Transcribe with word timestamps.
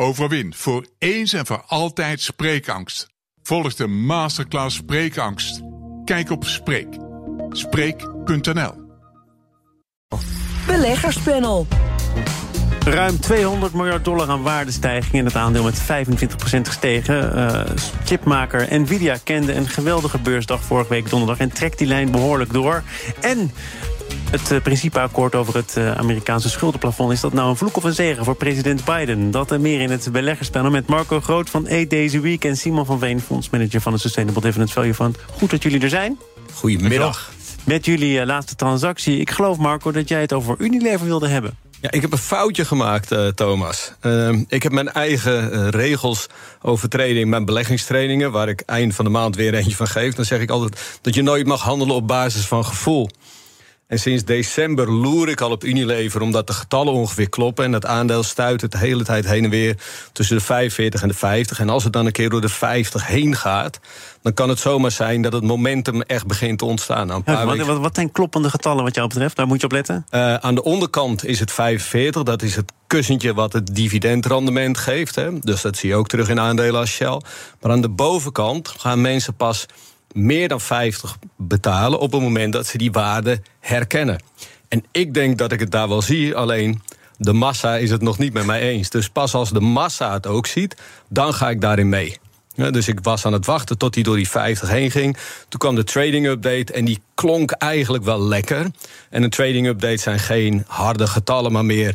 Overwin 0.00 0.54
voor 0.54 0.86
eens 0.98 1.32
en 1.32 1.46
voor 1.46 1.62
altijd 1.66 2.20
spreekangst. 2.20 3.08
Volg 3.42 3.74
de 3.74 3.86
masterclass 3.86 4.76
Spreekangst. 4.76 5.60
Kijk 6.04 6.30
op 6.30 6.44
Spreek. 6.44 6.86
Spreek.nl 7.50 8.72
Beleggerspanel. 10.66 11.66
Ruim 12.84 13.20
200 13.20 13.72
miljard 13.72 14.04
dollar 14.04 14.28
aan 14.28 14.42
waardestijging 14.42 15.14
en 15.14 15.24
het 15.24 15.36
aandeel 15.36 15.64
met 15.64 15.82
25% 15.82 15.84
gestegen. 16.60 17.36
Uh, 17.36 17.62
chipmaker 18.04 18.80
Nvidia 18.80 19.16
kende 19.24 19.54
een 19.54 19.68
geweldige 19.68 20.18
beursdag 20.18 20.62
vorige 20.62 20.88
week 20.88 21.10
donderdag... 21.10 21.38
en 21.38 21.52
trekt 21.52 21.78
die 21.78 21.86
lijn 21.86 22.10
behoorlijk 22.10 22.52
door. 22.52 22.82
En 23.20 23.50
het 24.30 24.50
uh, 24.50 24.60
principeakkoord 24.60 25.34
over 25.34 25.54
het 25.54 25.74
uh, 25.78 25.96
Amerikaanse 25.96 26.48
schuldenplafond... 26.48 27.12
is 27.12 27.20
dat 27.20 27.32
nou 27.32 27.48
een 27.48 27.56
vloek 27.56 27.76
of 27.76 27.84
een 27.84 27.94
zegen 27.94 28.24
voor 28.24 28.34
president 28.34 28.84
Biden? 28.84 29.30
Dat 29.30 29.52
en 29.52 29.60
meer 29.60 29.80
in 29.80 29.90
het 29.90 30.08
beleggerspanel 30.12 30.70
met 30.70 30.86
Marco 30.86 31.20
Groot 31.20 31.50
van 31.50 31.68
Days 31.88 32.14
a 32.14 32.20
Week... 32.20 32.44
en 32.44 32.56
Simon 32.56 32.86
van 32.86 32.98
Veen, 32.98 33.20
fondsmanager 33.20 33.80
van 33.80 33.92
het 33.92 34.00
Sustainable 34.00 34.42
Dividend 34.42 34.72
Value 34.72 34.94
Fund. 34.94 35.18
Goed 35.38 35.50
dat 35.50 35.62
jullie 35.62 35.80
er 35.80 35.88
zijn. 35.88 36.18
Goedemiddag. 36.52 37.30
Met 37.64 37.84
jullie 37.84 38.26
laatste 38.26 38.54
transactie. 38.54 39.18
Ik 39.18 39.30
geloof, 39.30 39.56
Marco, 39.56 39.92
dat 39.92 40.08
jij 40.08 40.20
het 40.20 40.32
over 40.32 40.54
Unilever 40.58 41.06
wilde 41.06 41.28
hebben. 41.28 41.56
Ja, 41.80 41.90
ik 41.90 42.00
heb 42.00 42.12
een 42.12 42.18
foutje 42.18 42.64
gemaakt, 42.64 43.12
uh, 43.12 43.26
Thomas. 43.26 43.92
Uh, 44.02 44.38
ik 44.48 44.62
heb 44.62 44.72
mijn 44.72 44.92
eigen 44.92 45.52
uh, 45.52 45.68
regels 45.68 46.26
overtreden 46.62 47.22
in 47.22 47.28
mijn 47.28 47.44
beleggingstrainingen... 47.44 48.32
waar 48.32 48.48
ik 48.48 48.60
eind 48.60 48.94
van 48.94 49.04
de 49.04 49.10
maand 49.10 49.36
weer 49.36 49.54
eentje 49.54 49.76
van 49.76 49.86
geef. 49.86 50.14
Dan 50.14 50.24
zeg 50.24 50.40
ik 50.40 50.50
altijd 50.50 50.98
dat 51.00 51.14
je 51.14 51.22
nooit 51.22 51.46
mag 51.46 51.62
handelen 51.62 51.94
op 51.94 52.06
basis 52.06 52.46
van 52.46 52.64
gevoel. 52.64 53.08
En 53.90 53.98
sinds 53.98 54.24
december 54.24 54.92
loer 54.92 55.28
ik 55.28 55.40
al 55.40 55.50
op 55.50 55.64
Unilever... 55.64 56.20
omdat 56.20 56.46
de 56.46 56.52
getallen 56.52 56.92
ongeveer 56.92 57.28
kloppen... 57.28 57.64
en 57.64 57.72
het 57.72 57.86
aandeel 57.86 58.22
stuit 58.22 58.60
het 58.60 58.72
de 58.72 58.78
hele 58.78 59.04
tijd 59.04 59.26
heen 59.26 59.44
en 59.44 59.50
weer... 59.50 59.76
tussen 60.12 60.36
de 60.36 60.42
45 60.42 61.02
en 61.02 61.08
de 61.08 61.14
50. 61.14 61.60
En 61.60 61.68
als 61.68 61.84
het 61.84 61.92
dan 61.92 62.06
een 62.06 62.12
keer 62.12 62.30
door 62.30 62.40
de 62.40 62.48
50 62.48 63.06
heen 63.06 63.36
gaat... 63.36 63.80
dan 64.22 64.34
kan 64.34 64.48
het 64.48 64.58
zomaar 64.58 64.90
zijn 64.90 65.22
dat 65.22 65.32
het 65.32 65.42
momentum 65.42 66.02
echt 66.02 66.26
begint 66.26 66.58
te 66.58 66.64
ontstaan. 66.64 67.06
Nou, 67.06 67.22
ja, 67.24 67.44
wat, 67.44 67.58
wat, 67.58 67.78
wat, 67.78 67.94
zijn 67.94 68.12
kloppende 68.12 68.50
getallen 68.50 68.84
wat 68.84 68.94
jou 68.94 69.08
betreft? 69.08 69.36
Daar 69.36 69.46
moet 69.46 69.60
je 69.60 69.66
op 69.66 69.72
letten? 69.72 70.06
Uh, 70.10 70.34
aan 70.34 70.54
de 70.54 70.62
onderkant 70.62 71.24
is 71.24 71.40
het 71.40 71.52
45. 71.52 72.22
Dat 72.22 72.42
is 72.42 72.56
het 72.56 72.72
kussentje 72.86 73.34
wat 73.34 73.52
het 73.52 73.74
dividendrendement 73.74 74.78
geeft. 74.78 75.14
Hè. 75.14 75.38
Dus 75.38 75.60
dat 75.60 75.76
zie 75.76 75.88
je 75.88 75.94
ook 75.94 76.08
terug 76.08 76.28
in 76.28 76.40
aandelen 76.40 76.80
als 76.80 76.90
Shell. 76.90 77.20
Maar 77.60 77.72
aan 77.72 77.80
de 77.80 77.88
bovenkant 77.88 78.68
gaan 78.68 79.00
mensen 79.00 79.34
pas 79.34 79.66
meer 80.12 80.48
dan 80.48 80.60
50 80.60 81.16
betalen 81.36 81.98
op 81.98 82.12
het 82.12 82.20
moment 82.20 82.52
dat 82.52 82.66
ze 82.66 82.78
die 82.78 82.92
waarde 82.92 83.42
herkennen. 83.60 84.22
En 84.68 84.84
ik 84.90 85.14
denk 85.14 85.38
dat 85.38 85.52
ik 85.52 85.60
het 85.60 85.70
daar 85.70 85.88
wel 85.88 86.02
zie, 86.02 86.34
alleen 86.34 86.82
de 87.18 87.32
massa 87.32 87.76
is 87.76 87.90
het 87.90 88.02
nog 88.02 88.18
niet 88.18 88.32
met 88.32 88.46
mij 88.46 88.60
eens. 88.60 88.90
Dus 88.90 89.08
pas 89.08 89.34
als 89.34 89.50
de 89.50 89.60
massa 89.60 90.12
het 90.12 90.26
ook 90.26 90.46
ziet, 90.46 90.76
dan 91.08 91.34
ga 91.34 91.50
ik 91.50 91.60
daarin 91.60 91.88
mee. 91.88 92.18
Dus 92.70 92.88
ik 92.88 92.98
was 93.02 93.26
aan 93.26 93.32
het 93.32 93.46
wachten 93.46 93.78
tot 93.78 93.94
hij 93.94 94.04
door 94.04 94.16
die 94.16 94.28
50 94.28 94.68
heen 94.68 94.90
ging. 94.90 95.16
Toen 95.48 95.60
kwam 95.60 95.74
de 95.74 95.84
trading 95.84 96.26
update 96.26 96.72
en 96.72 96.84
die 96.84 97.02
klonk 97.14 97.50
eigenlijk 97.50 98.04
wel 98.04 98.22
lekker. 98.22 98.66
En 99.10 99.22
een 99.22 99.30
trading 99.30 99.66
update 99.66 99.96
zijn 99.96 100.18
geen 100.18 100.64
harde 100.66 101.06
getallen, 101.06 101.52
maar 101.52 101.64
meer 101.64 101.94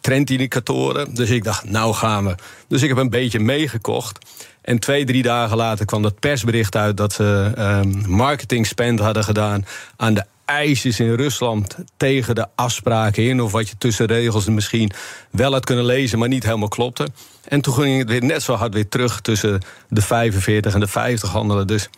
trendindicatoren. 0.00 1.14
Dus 1.14 1.30
ik 1.30 1.44
dacht, 1.44 1.70
nou 1.70 1.94
gaan 1.94 2.26
we. 2.26 2.34
Dus 2.68 2.82
ik 2.82 2.88
heb 2.88 2.98
een 2.98 3.10
beetje 3.10 3.40
meegekocht. 3.40 4.18
En 4.62 4.78
twee, 4.78 5.04
drie 5.04 5.22
dagen 5.22 5.56
later 5.56 5.84
kwam 5.84 6.02
dat 6.02 6.18
persbericht 6.18 6.76
uit 6.76 6.96
dat 6.96 7.12
ze 7.12 7.52
um, 7.58 8.04
marketing 8.08 8.66
spend 8.66 9.00
hadden 9.00 9.24
gedaan 9.24 9.66
aan 9.96 10.14
de 10.14 10.24
eisjes 10.44 11.00
in 11.00 11.14
Rusland 11.14 11.76
tegen 11.96 12.34
de 12.34 12.46
afspraken 12.54 13.22
in. 13.22 13.42
Of 13.42 13.52
wat 13.52 13.68
je 13.68 13.74
tussen 13.78 14.06
regels 14.06 14.46
misschien 14.46 14.90
wel 15.30 15.52
had 15.52 15.64
kunnen 15.64 15.84
lezen, 15.84 16.18
maar 16.18 16.28
niet 16.28 16.44
helemaal 16.44 16.68
klopte. 16.68 17.08
En 17.44 17.60
toen 17.60 17.74
ging 17.74 17.98
het 17.98 18.08
weer 18.08 18.24
net 18.24 18.42
zo 18.42 18.54
hard 18.54 18.74
weer 18.74 18.88
terug 18.88 19.20
tussen 19.20 19.60
de 19.88 20.02
45 20.02 20.74
en 20.74 20.80
de 20.80 20.86
50 20.86 21.30
handelen. 21.30 21.66
Dus 21.66 21.88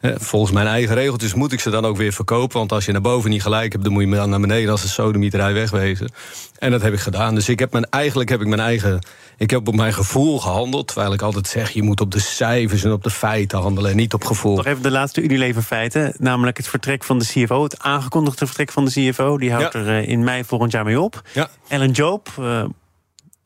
eh, 0.00 0.12
volgens 0.16 0.52
mijn 0.52 0.66
eigen 0.66 0.94
regeltjes 0.94 1.34
moet 1.34 1.52
ik 1.52 1.60
ze 1.60 1.70
dan 1.70 1.84
ook 1.84 1.96
weer 1.96 2.12
verkopen. 2.12 2.58
Want 2.58 2.72
als 2.72 2.84
je 2.84 2.92
naar 2.92 3.00
boven 3.00 3.30
niet 3.30 3.42
gelijk 3.42 3.72
hebt, 3.72 3.84
dan 3.84 3.92
moet 3.92 4.04
je 4.04 4.10
dan 4.10 4.30
naar 4.30 4.40
beneden 4.40 4.70
als 4.70 4.82
een 4.82 4.88
sodemieterij 4.88 5.52
wegwezen. 5.52 6.10
En 6.58 6.70
dat 6.70 6.82
heb 6.82 6.92
ik 6.92 7.00
gedaan. 7.00 7.34
Dus 7.34 7.48
ik 7.48 7.58
heb 7.58 7.72
mijn, 7.72 7.86
eigenlijk 7.90 8.30
heb 8.30 8.40
ik 8.40 8.46
mijn 8.46 8.60
eigen. 8.60 8.98
Ik 9.36 9.50
heb 9.50 9.68
op 9.68 9.74
mijn 9.74 9.92
gevoel 9.92 10.38
gehandeld. 10.40 10.86
Terwijl 10.86 11.12
ik 11.12 11.22
altijd 11.22 11.46
zeg, 11.48 11.70
je 11.70 11.82
moet 11.82 12.00
op 12.00 12.10
de 12.10 12.20
cijfers 12.20 12.84
en 12.84 12.92
op 12.92 13.02
de 13.02 13.10
feiten 13.10 13.58
handelen 13.58 13.90
en 13.90 13.96
niet 13.96 14.14
op 14.14 14.24
gevoel. 14.24 14.56
Nog 14.56 14.66
even 14.66 14.82
de 14.82 14.90
laatste 14.90 15.22
Unilever 15.22 15.62
feiten. 15.62 16.14
Namelijk 16.18 16.56
het 16.56 16.68
vertrek 16.68 17.04
van 17.04 17.18
de 17.18 17.24
CFO. 17.24 17.62
Het 17.62 17.78
aangekondigde 17.82 18.46
vertrek 18.46 18.72
van 18.72 18.84
de 18.84 18.90
CFO. 18.90 19.38
Die 19.38 19.52
houdt 19.52 19.72
Ja. 19.72 19.80
er 19.80 19.88
eh, 20.02 20.08
in 20.08 20.24
mei 20.24 20.44
volgend 20.44 20.72
jaar 20.72 20.84
mee 20.84 21.00
op. 21.00 21.22
Ja. 21.32 21.48
Ellen 21.68 21.90
Job 21.90 22.28
eh, 22.38 22.64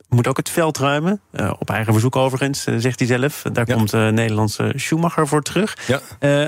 moet 0.09 0.27
ook 0.27 0.37
het 0.37 0.49
veld 0.49 0.77
ruimen. 0.77 1.21
Eh, 1.31 1.51
op 1.59 1.69
eigen 1.69 1.93
verzoek 1.93 2.15
overigens, 2.15 2.63
zegt 2.77 2.99
hij 2.99 3.07
zelf. 3.07 3.43
Daar 3.53 3.67
Ja. 3.67 3.75
komt 3.75 3.89
de 3.89 4.09
Nederlandse 4.13 4.73
Schumacher 4.75 5.27
voor 5.27 5.41
terug. 5.41 5.77
Ja. 5.87 5.99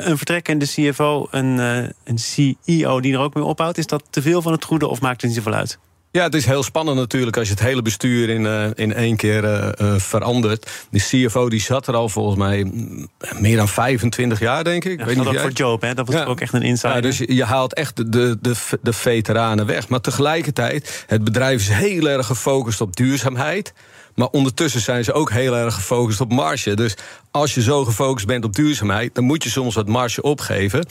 Een 0.08 0.18
vertrekkende 0.18 0.66
CFO, 0.66 1.28
een, 1.32 1.58
een 2.04 2.18
CEO 2.20 3.00
die 3.00 3.14
er 3.14 3.20
ook 3.20 3.34
mee 3.34 3.44
ophoudt. 3.44 3.78
Is 3.78 3.88
dat 3.88 4.04
te 4.10 4.22
veel 4.22 4.42
van 4.42 4.52
het 4.52 4.64
goede 4.66 4.88
of 4.88 5.02
maakt 5.02 5.22
het 5.22 5.30
niet 5.32 5.40
zoveel 5.44 5.60
uit? 5.60 5.80
Ja, 6.12 6.24
het 6.24 6.34
is 6.36 6.46
heel 6.46 6.64
spannend 6.64 6.98
natuurlijk 6.98 7.38
als 7.38 7.48
je 7.48 7.54
het 7.54 7.64
hele 7.64 7.82
bestuur 7.82 8.30
in, 8.30 8.46
eh, 8.46 8.66
in 8.76 8.94
één 8.94 9.16
keer 9.16 9.44
eh, 9.44 9.68
eh, 9.78 10.00
verandert. 10.00 10.70
De 10.90 11.00
CFO 11.00 11.50
die 11.50 11.62
zat 11.62 11.88
er 11.88 11.96
al 11.96 12.10
volgens 12.10 12.38
mij 12.38 12.64
mm, 12.64 13.08
meer 13.40 13.58
dan 13.58 13.68
25 13.68 14.40
jaar, 14.40 14.64
denk 14.64 14.84
ik. 14.86 15.00
Ja, 15.00 15.06
Weet 15.06 15.16
dat 15.16 15.16
niet 15.16 15.28
ook 15.28 15.34
jij? 15.34 15.42
voor 15.42 15.52
Job, 15.52 15.82
hè? 15.82 15.94
dat 15.94 16.08
was 16.08 16.16
Ja. 16.16 16.24
ook 16.24 16.40
echt 16.42 16.54
een 16.54 16.62
insider. 16.62 16.96
Ja, 16.96 17.02
dus 17.02 17.18
je, 17.18 17.36
je 17.36 17.44
haalt 17.44 17.74
echt 17.74 17.96
de, 17.96 18.10
de, 18.10 18.38
de, 18.42 18.54
de 18.82 18.94
veteranen 18.94 19.66
weg. 19.66 19.88
Maar 19.88 20.02
tegelijkertijd, 20.02 21.04
het 21.08 21.24
bedrijf 21.24 21.62
is 21.62 21.70
heel 21.70 22.10
erg 22.10 22.26
gefocust 22.26 22.82
op 22.82 22.96
duurzaamheid. 22.96 23.74
Maar 24.16 24.28
ondertussen 24.28 24.82
zijn 24.82 25.04
ze 25.04 25.14
ook 25.14 25.32
heel 25.32 25.56
erg 25.56 25.74
gefocust 25.74 26.22
op 26.22 26.32
marge. 26.32 26.76
Dus 26.76 26.98
als 27.32 27.54
je 27.54 27.62
zo 27.62 27.86
gefocust 27.86 28.28
bent 28.28 28.44
op 28.44 28.56
duurzaamheid, 28.56 29.16
dan 29.16 29.24
moet 29.24 29.44
je 29.44 29.50
soms 29.50 29.76
wat 29.76 29.88
marge 29.88 30.22
opgeven 30.22 30.86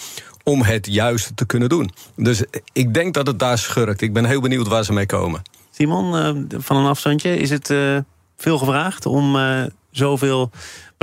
om 0.45 0.63
het 0.63 0.87
juiste 0.87 1.35
te 1.35 1.47
kunnen 1.47 1.69
doen. 1.69 1.91
Dus 2.17 2.45
ik 2.73 2.95
denk 2.95 3.15
dat 3.15 3.27
het 3.27 3.39
daar 3.39 3.59
schurkt. 3.59 4.01
Ik 4.01 4.13
ben 4.13 4.25
heel 4.25 4.41
benieuwd 4.41 4.69
waar 4.69 4.85
ze 4.85 4.93
mee 4.93 5.07
komen. 5.07 5.43
Simon, 5.71 6.17
eh, 6.17 6.59
van 6.61 6.77
een 6.77 6.87
afstandje, 6.87 7.37
is 7.37 7.51
het 7.51 7.71
eh, 7.71 7.99
veel 8.37 8.59
gevraagd 8.59 9.07
om 9.07 9.37
eh, 9.37 9.63
zoveel 9.91 10.51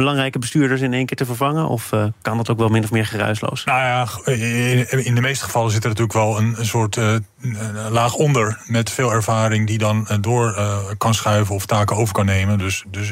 belangrijke 0.02 0.40
bestuurders 0.40 0.82
in 0.82 0.94
één 0.94 1.06
keer 1.06 1.18
te 1.18 1.26
vervangen? 1.26 1.68
Of 1.68 1.92
eh, 1.92 2.06
kan 2.22 2.38
dat 2.38 2.50
ook 2.50 2.58
wel 2.58 2.70
min 2.70 2.84
of 2.84 2.92
meer 2.92 3.06
geruisloos? 3.06 3.64
Nou 3.64 3.80
ja, 3.80 4.08
in, 5.04 5.16
de 5.16 5.22
meeste 5.22 5.46
gevallen 5.46 5.72
zit 5.72 5.84
er 5.84 5.90
natuurlijk 5.90 6.18
wel 6.18 6.38
een, 6.38 6.56
soort 6.66 6.98
eh, 6.98 7.16
laag 7.90 8.14
onder 8.14 8.62
met 8.66 8.92
veel 8.92 9.12
ervaring 9.12 9.68
die 9.68 9.78
dan 9.78 10.08
eh, 10.08 10.18
door 10.22 10.56
kan 10.98 11.14
schuiven 11.14 11.56
of 11.56 11.66
taken 11.66 11.96
over 11.96 12.14
kan 12.14 12.26
nemen. 12.26 12.58
Dus, 12.58 12.84
dus 12.88 13.10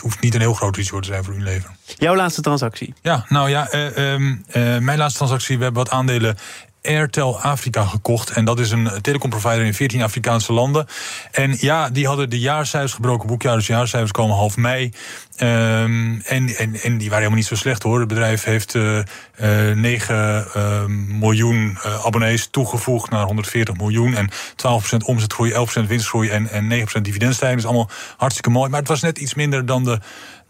hoeft 0.02 0.20
niet 0.20 0.34
een 0.34 0.40
heel 0.40 0.54
groot 0.54 0.76
risico 0.76 1.00
te 1.00 1.08
zijn 1.08 1.24
voor 1.24 1.34
Unilever. 1.34 1.70
Jouw 1.98 2.16
laatste 2.16 2.40
transactie. 2.40 2.94
Ja, 3.02 3.24
nou 3.28 3.50
ja, 3.50 3.68
eh, 3.68 4.12
ehm, 4.12 4.36
eh, 4.46 4.78
mijn 4.78 4.98
laatste 4.98 5.18
transactie, 5.18 5.58
we 5.58 5.62
hebben 5.64 5.82
wat 5.82 5.92
aandelen 5.92 6.36
Airtel 6.82 7.40
Afrika 7.40 7.84
gekocht. 7.84 8.30
En 8.30 8.44
dat 8.44 8.58
is 8.58 8.70
een 8.70 8.90
telecomprovider 9.00 9.64
in 9.64 9.74
14 9.74 10.02
Afrikaanse 10.02 10.52
landen. 10.52 10.86
En 11.30 11.56
ja, 11.58 11.90
die 11.90 12.06
hadden 12.06 12.30
de 12.30 12.38
jaarcijfers 12.38 12.92
gebroken 12.92 13.26
boekjaar. 13.26 13.56
Dus 13.56 13.66
jaarcijfers 13.66 14.12
komen 14.12 14.36
half 14.36 14.56
mei. 14.56 14.92
Ehm, 15.36 16.20
en, 16.20 16.48
en, 16.56 16.74
en 16.82 16.98
die 16.98 17.08
waren 17.08 17.16
helemaal 17.16 17.36
niet 17.36 17.46
zo 17.46 17.54
slecht 17.54 17.82
hoor. 17.82 17.98
Het 17.98 18.08
bedrijf 18.08 18.44
heeft 18.44 18.74
eh 18.74 18.98
eh 19.40 19.76
9 19.76 20.46
ehm, 20.54 21.18
miljoen 21.18 21.78
eh, 21.82 22.04
abonnees 22.04 22.48
toegevoegd 22.50 23.10
naar 23.10 23.24
140 23.24 23.76
miljoen. 23.76 24.14
En 24.14 24.30
12% 24.30 24.96
omzetgroei, 25.04 25.52
11% 25.52 25.86
winstgroei 25.86 26.28
en, 26.28 26.48
en 26.50 26.86
9% 26.98 27.00
dividendstijging. 27.00 27.60
Dus 27.60 27.70
allemaal 27.70 27.90
hartstikke 28.16 28.50
mooi. 28.50 28.70
Maar 28.70 28.80
het 28.80 28.88
was 28.88 29.00
net 29.00 29.18
iets 29.18 29.34
minder 29.34 29.66
dan 29.66 29.84
de 29.84 29.98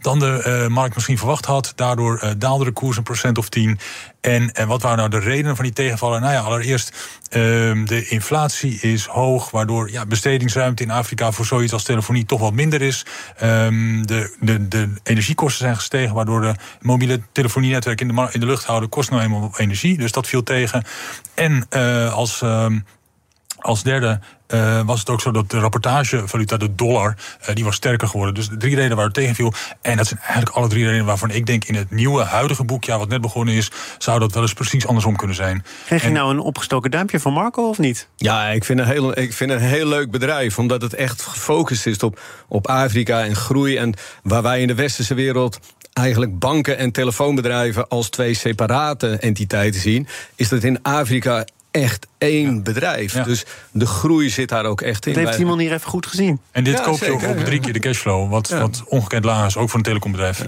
dan 0.00 0.18
de 0.18 0.42
eh, 0.42 0.66
markt 0.66 0.94
misschien 0.94 1.18
verwacht 1.18 1.44
had. 1.44 1.72
Daardoor 1.74 2.18
eh, 2.18 2.30
daalde 2.38 2.64
de 2.64 2.70
koers 2.70 2.96
een 2.96 3.02
procent 3.02 3.38
of 3.38 3.48
10. 3.48 3.78
En, 4.20 4.52
en 4.52 4.68
wat 4.68 4.82
waren 4.82 4.98
nou 4.98 5.10
de 5.10 5.18
redenen 5.18 5.56
van 5.56 5.64
die 5.64 5.74
tegenvallen? 5.74 6.20
Nou 6.20 6.32
ja, 6.32 6.40
allereerst 6.40 7.18
ehm, 7.30 7.84
de 7.84 8.08
inflatie 8.08 8.80
is 8.80 9.04
hoog, 9.04 9.50
waardoor 9.50 9.90
ja, 9.90 10.06
bestedingsruimte 10.06 10.82
in 10.82 10.90
Afrika 10.90 11.32
voor 11.32 11.46
zoiets 11.46 11.72
als 11.72 11.82
telefonie 11.82 12.24
toch 12.24 12.40
wat 12.40 12.52
minder 12.52 12.82
is. 12.82 13.06
Ehm, 13.36 14.02
de, 14.02 14.36
de, 14.40 14.68
de 14.68 14.92
energiekosten 15.02 15.64
zijn 15.64 15.76
gestegen, 15.76 16.14
waardoor 16.14 16.40
de 16.40 16.54
mobiele 16.80 17.20
telefonienetwerk 17.32 18.00
in 18.00 18.08
de, 18.08 18.28
in 18.32 18.40
de 18.40 18.46
lucht 18.46 18.64
houden 18.64 18.88
kost 18.88 19.10
nou 19.10 19.22
eenmaal 19.22 19.52
energie. 19.56 19.98
Dus 19.98 20.12
dat 20.12 20.26
viel 20.26 20.42
tegen. 20.42 20.84
En 21.34 21.66
eh, 21.68 22.14
als. 22.14 22.42
ehm, 22.42 22.78
als 23.60 23.82
derde 23.82 24.20
eh, 24.50 24.80
was 24.84 24.98
het 24.98 25.10
ook 25.10 25.20
zo 25.20 25.30
dat 25.30 25.50
de 25.50 25.58
rapportagevaluta, 25.58 26.56
de 26.56 26.74
dollar, 26.74 27.16
eh, 27.40 27.54
die 27.54 27.64
was 27.64 27.74
sterker 27.74 28.08
geworden. 28.08 28.34
Dus 28.34 28.48
de 28.48 28.56
drie 28.56 28.74
redenen 28.74 28.96
waar 28.96 29.04
het 29.04 29.14
tegenviel. 29.14 29.52
En 29.82 29.96
dat 29.96 30.06
zijn 30.06 30.20
eigenlijk 30.20 30.56
alle 30.56 30.68
drie 30.68 30.84
redenen 30.84 31.06
waarvan 31.06 31.30
ik 31.30 31.46
denk 31.46 31.64
in 31.64 31.74
het 31.74 31.90
nieuwe, 31.90 32.22
huidige 32.22 32.64
boekjaar, 32.64 32.98
wat 32.98 33.08
net 33.08 33.20
begonnen 33.20 33.54
is, 33.54 33.70
zou 33.98 34.18
dat 34.18 34.32
wel 34.32 34.42
eens 34.42 34.52
precies 34.52 34.86
andersom 34.86 35.16
kunnen 35.16 35.36
zijn. 35.36 35.64
Krijg 35.84 36.02
je 36.02 36.10
nou 36.10 36.30
een 36.30 36.38
opgestoken 36.38 36.90
duimpje 36.90 37.20
van 37.20 37.32
Marco 37.32 37.68
of 37.68 37.78
niet? 37.78 38.08
Ja, 38.16 38.48
ik 38.48 38.64
vind, 38.64 38.78
een 38.78 38.86
heel, 38.86 39.18
ik 39.18 39.32
vind 39.32 39.50
een 39.50 39.58
heel 39.58 39.86
leuk 39.86 40.10
bedrijf. 40.10 40.58
Omdat 40.58 40.82
het 40.82 40.94
echt 40.94 41.22
gefocust 41.22 41.86
is 41.86 41.98
op, 41.98 42.20
op 42.48 42.66
Afrika 42.66 43.24
en 43.24 43.36
groei. 43.36 43.76
En 43.76 43.94
waar 44.22 44.42
wij 44.42 44.60
in 44.60 44.66
de 44.66 44.74
westerse 44.74 45.14
wereld 45.14 45.58
eigenlijk 45.92 46.38
banken 46.38 46.78
en 46.78 46.92
telefoonbedrijven 46.92 47.88
als 47.88 48.08
twee 48.08 48.34
separate 48.34 49.16
entiteiten 49.16 49.80
zien, 49.80 50.06
is 50.34 50.48
dat 50.48 50.62
in 50.62 50.82
Afrika 50.82 51.44
echt 51.70 52.06
één 52.18 52.62
bedrijf. 52.62 53.14
Ja. 53.14 53.22
Dus 53.22 53.44
de 53.72 53.86
groei 53.86 54.30
zit 54.30 54.48
daar 54.48 54.64
ook 54.64 54.80
echt 54.80 55.06
in. 55.06 55.12
Dat 55.12 55.24
heeft 55.24 55.36
Simon 55.36 55.58
hier 55.58 55.72
even 55.72 55.90
goed 55.90 56.06
gezien. 56.06 56.40
En 56.50 56.64
dit 56.64 56.78
Ja, 56.78 56.82
koop 56.82 56.98
je 56.98 57.12
op 57.12 57.44
drie 57.44 57.60
keer 57.60 57.72
de 57.72 57.78
cashflow, 57.78 58.30
wat, 58.30 58.48
Ja. 58.48 58.60
wat 58.60 58.82
ongekend 58.86 59.24
laag 59.24 59.46
is, 59.46 59.56
ook 59.56 59.68
voor 59.68 59.78
een 59.78 59.84
telecombedrijf. 59.84 60.46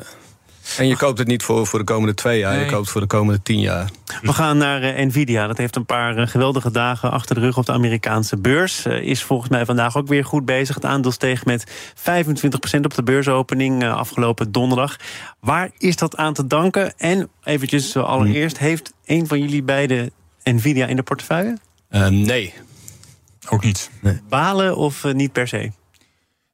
En 0.77 0.89
je 0.89 0.97
koopt 0.97 1.19
het 1.19 1.27
niet 1.27 1.43
voor, 1.43 1.67
voor 1.67 1.79
de 1.79 1.85
komende 1.85 2.15
twee 2.15 2.39
jaar, 2.39 2.59
je 2.59 2.67
koopt 2.67 2.91
voor 2.91 3.01
de 3.01 3.07
komende 3.07 3.43
tien 3.43 3.61
jaar. 3.61 3.91
We 4.23 4.33
gaan 4.33 4.57
naar 4.59 4.83
eh, 4.83 5.07
Nvidia. 5.07 5.47
Dat 5.47 5.59
heeft 5.59 5.77
een 5.77 5.87
paar 5.87 6.17
eh, 6.17 6.27
geweldige 6.27 6.71
dagen 6.71 7.11
achter 7.11 7.35
de 7.35 7.41
rug 7.41 7.57
op 7.59 7.67
de 7.67 7.73
Amerikaanse 7.73 8.37
beurs. 8.37 8.85
Eh, 8.85 9.03
is 9.03 9.23
volgens 9.23 9.51
mij 9.51 9.65
vandaag 9.65 9.97
ook 9.97 10.09
weer 10.09 10.25
goed 10.25 10.45
bezig. 10.45 10.75
Het 10.75 10.85
aandeel 10.85 11.13
steeg 11.13 11.45
met 11.45 11.65
25% 11.95 12.85
op 12.85 12.95
de 12.95 13.03
beursopening 13.03 13.83
eh, 13.83 13.97
afgelopen 13.97 14.53
donderdag. 14.53 14.97
Waar 15.41 15.71
is 15.79 15.97
dat 15.97 16.17
aan 16.17 16.35
te 16.35 16.47
danken? 16.47 16.95
En 16.99 17.29
eventjes 17.45 17.97
allereerst, 17.97 18.59
heeft 18.59 18.93
een 19.05 19.27
van 19.27 19.41
jullie 19.41 19.63
beiden 19.63 20.11
Nvidia 20.45 20.87
in 20.87 20.97
de 20.97 21.03
portefeuille? 21.03 21.57
Eh, 21.89 22.07
nee. 22.07 22.55
Ook 23.49 23.65
niet. 23.65 23.91
Balen 24.29 24.77
of 24.77 25.05
eh, 25.05 25.13
niet 25.13 25.33
per 25.33 25.49
se? 25.49 25.71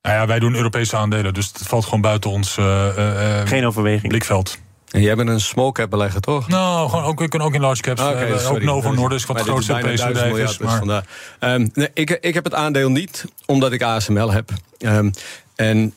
Nou 0.03 0.17
ja, 0.21 0.27
wij 0.27 0.39
doen 0.39 0.55
Europese 0.55 0.97
aandelen, 0.97 1.35
dus 1.35 1.47
het 1.47 1.59
valt 1.67 1.85
gewoon 1.85 2.01
buiten 2.01 2.31
ons 2.31 2.57
eh, 2.57 2.89
eh, 2.89 3.41
eh, 3.41 3.49
Geen 3.49 3.67
overweging. 3.67 4.09
blikveld. 4.09 4.59
En 4.91 5.01
jij 5.01 5.15
bent 5.15 5.29
een 5.29 5.41
small 5.41 5.73
cap 5.73 5.91
belegger, 5.91 6.21
toch? 6.21 6.49
Nou, 6.49 6.89
gewoon 6.89 7.05
ook, 7.05 7.19
we 7.19 7.29
kunnen 7.29 7.49
ook 7.49 7.55
in 7.55 7.61
large 7.61 7.83
caps. 7.83 8.01
Ah, 8.01 8.51
ook. 8.51 8.63
Novo 8.63 8.93
Nordisk, 8.93 9.27
wat 9.29 9.37
dit 9.37 9.47
grootste 9.47 9.73
Europese 9.73 10.05
1000 10.05 10.13
bedrijf 10.13 10.51
is. 10.51 10.59
miljard, 10.59 10.87
Maar 10.89 11.03
dus. 11.03 11.09
Ehm, 11.39 11.69
nee, 11.75 11.91
ik, 11.95 12.11
ik 12.11 12.35
heb 12.35 12.45
het 12.45 12.55
aandeel 12.55 12.91
niet, 12.91 13.25
omdat 13.47 13.73
ik 13.73 13.83
ASML 13.83 14.33
heb. 14.33 14.51
Ehm, 14.79 15.11
en 15.55 15.95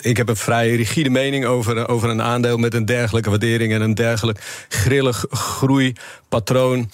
ik 0.00 0.16
heb 0.16 0.28
een 0.28 0.36
vrij 0.36 0.76
rigide 0.76 1.10
mening 1.10 1.44
over, 1.44 1.88
over 1.88 2.10
een 2.10 2.22
aandeel 2.22 2.56
met 2.56 2.74
een 2.74 2.84
dergelijke 2.84 3.30
waardering 3.30 3.72
en 3.72 3.80
een 3.80 3.94
dergelijk 3.94 4.66
grillig 4.68 5.24
groeipatroon. 5.30 6.90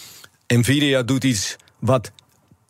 Nvidia 0.46 1.02
doet 1.02 1.24
iets 1.24 1.56
wat 1.78 2.12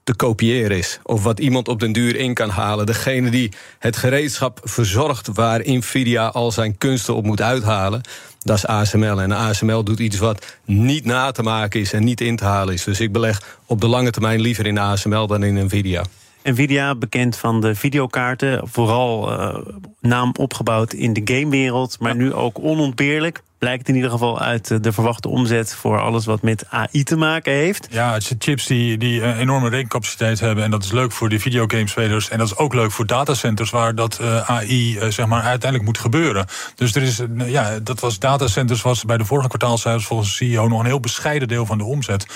te 0.04 0.14
kopiëren 0.14 0.78
is. 0.78 0.98
Of 1.02 1.22
wat 1.22 1.40
iemand 1.40 1.68
op 1.68 1.80
den 1.80 1.92
duur 1.92 2.16
in 2.16 2.34
kan 2.34 2.48
halen. 2.48 2.86
Degene 2.86 3.30
die 3.30 3.52
het 3.78 3.96
gereedschap 3.96 4.60
verzorgt 4.62 5.28
waar 5.32 5.60
Nvidia 5.64 6.26
al 6.26 6.52
zijn 6.52 6.78
kunsten 6.78 7.14
op 7.14 7.24
moet 7.24 7.40
uithalen. 7.40 8.00
Dat 8.38 8.56
is 8.56 8.66
ASML. 8.66 9.20
En 9.20 9.32
ASML 9.32 9.84
doet 9.84 9.98
iets 9.98 10.18
wat 10.18 10.56
niet 10.64 11.04
na 11.04 11.30
te 11.30 11.42
maken 11.42 11.80
is 11.80 11.92
en 11.92 12.04
niet 12.04 12.20
in 12.20 12.36
te 12.36 12.44
halen 12.44 12.74
is. 12.74 12.84
Dus 12.84 13.00
ik 13.00 13.12
beleg 13.12 13.58
op 13.66 13.80
de 13.80 13.86
lange 13.86 14.10
termijn 14.10 14.40
liever 14.40 14.66
in 14.66 14.78
ASML 14.78 15.26
dan 15.26 15.42
in 15.42 15.64
Nvidia. 15.64 16.04
Nvidia, 16.42 16.94
bekend 16.94 17.36
van 17.36 17.60
de 17.60 17.74
videokaarten, 17.74 18.68
vooral 18.68 19.32
eh, 19.32 19.56
naam 20.00 20.32
opgebouwd 20.38 20.92
in 20.92 21.12
de 21.12 21.20
gamewereld, 21.24 22.00
maar 22.00 22.16
nu 22.16 22.32
ook 22.32 22.58
onontbeerlijk. 22.58 23.42
Blijkt 23.60 23.88
in 23.88 23.94
ieder 23.94 24.10
geval 24.10 24.40
uit 24.40 24.70
eh, 24.70 24.78
de 24.80 24.92
verwachte 24.92 25.28
omzet 25.28 25.74
voor 25.74 26.00
alles 26.00 26.24
wat 26.24 26.42
met 26.42 26.64
AI 26.68 27.02
te 27.02 27.16
maken 27.16 27.52
heeft. 27.52 27.86
Ja, 27.90 28.12
het 28.12 28.22
zijn 28.22 28.38
chips 28.42 28.66
die, 28.66 28.98
die 28.98 29.22
een 29.22 29.36
enorme 29.36 29.68
rekencapaciteit 29.68 30.40
hebben. 30.40 30.64
En 30.64 30.70
dat 30.70 30.84
is 30.84 30.92
leuk 30.92 31.12
voor 31.12 31.28
de 31.28 31.40
videogamespelers. 31.40 32.28
En 32.28 32.38
dat 32.38 32.46
is 32.46 32.56
ook 32.56 32.74
leuk 32.74 32.90
voor 32.90 33.06
datacenters 33.06 33.70
waar 33.70 33.94
dat 33.94 34.18
eh, 34.18 34.50
AI 34.50 34.98
eh, 34.98 35.08
zeg 35.08 35.26
maar 35.26 35.42
uiteindelijk 35.42 35.84
moet 35.84 35.98
gebeuren. 35.98 36.46
Dus 36.74 36.94
er 36.94 37.02
is, 37.02 37.18
een, 37.18 37.50
ja, 37.50 37.78
dat 37.78 38.00
was 38.00 38.18
datacenters 38.18 38.82
was 38.82 39.04
bij 39.04 39.16
de 39.16 39.24
vorige 39.24 39.48
kwartaalcijfers 39.48 40.06
volgens 40.06 40.38
de 40.38 40.44
CEO 40.44 40.68
nog 40.68 40.80
een 40.80 40.86
heel 40.86 41.00
bescheiden 41.00 41.48
deel 41.48 41.66
van 41.66 41.78
de 41.78 41.84
omzet. 41.84 42.26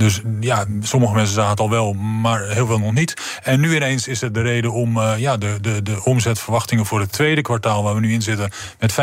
Dus 0.00 0.20
ja, 0.40 0.64
sommige 0.80 1.14
mensen 1.14 1.34
zagen 1.34 1.50
het 1.50 1.60
al 1.60 1.70
wel, 1.70 1.92
maar 1.92 2.48
heel 2.48 2.66
veel 2.66 2.78
nog 2.78 2.92
niet. 2.92 3.40
En 3.42 3.60
nu 3.60 3.76
ineens 3.76 4.08
is 4.08 4.20
het 4.20 4.34
de 4.34 4.42
reden 4.42 4.72
om 4.72 4.96
eh, 4.96 5.18
ja, 5.18 5.36
de, 5.36 5.58
de, 5.60 5.82
de 5.82 6.04
omzetverwachtingen 6.04 6.86
voor 6.86 7.00
het 7.00 7.12
tweede 7.12 7.42
kwartaal, 7.42 7.82
waar 7.82 7.94
we 7.94 8.00
nu 8.00 8.12
in 8.12 8.22
zitten, 8.22 8.50
met 8.78 8.92
50% 8.92 8.94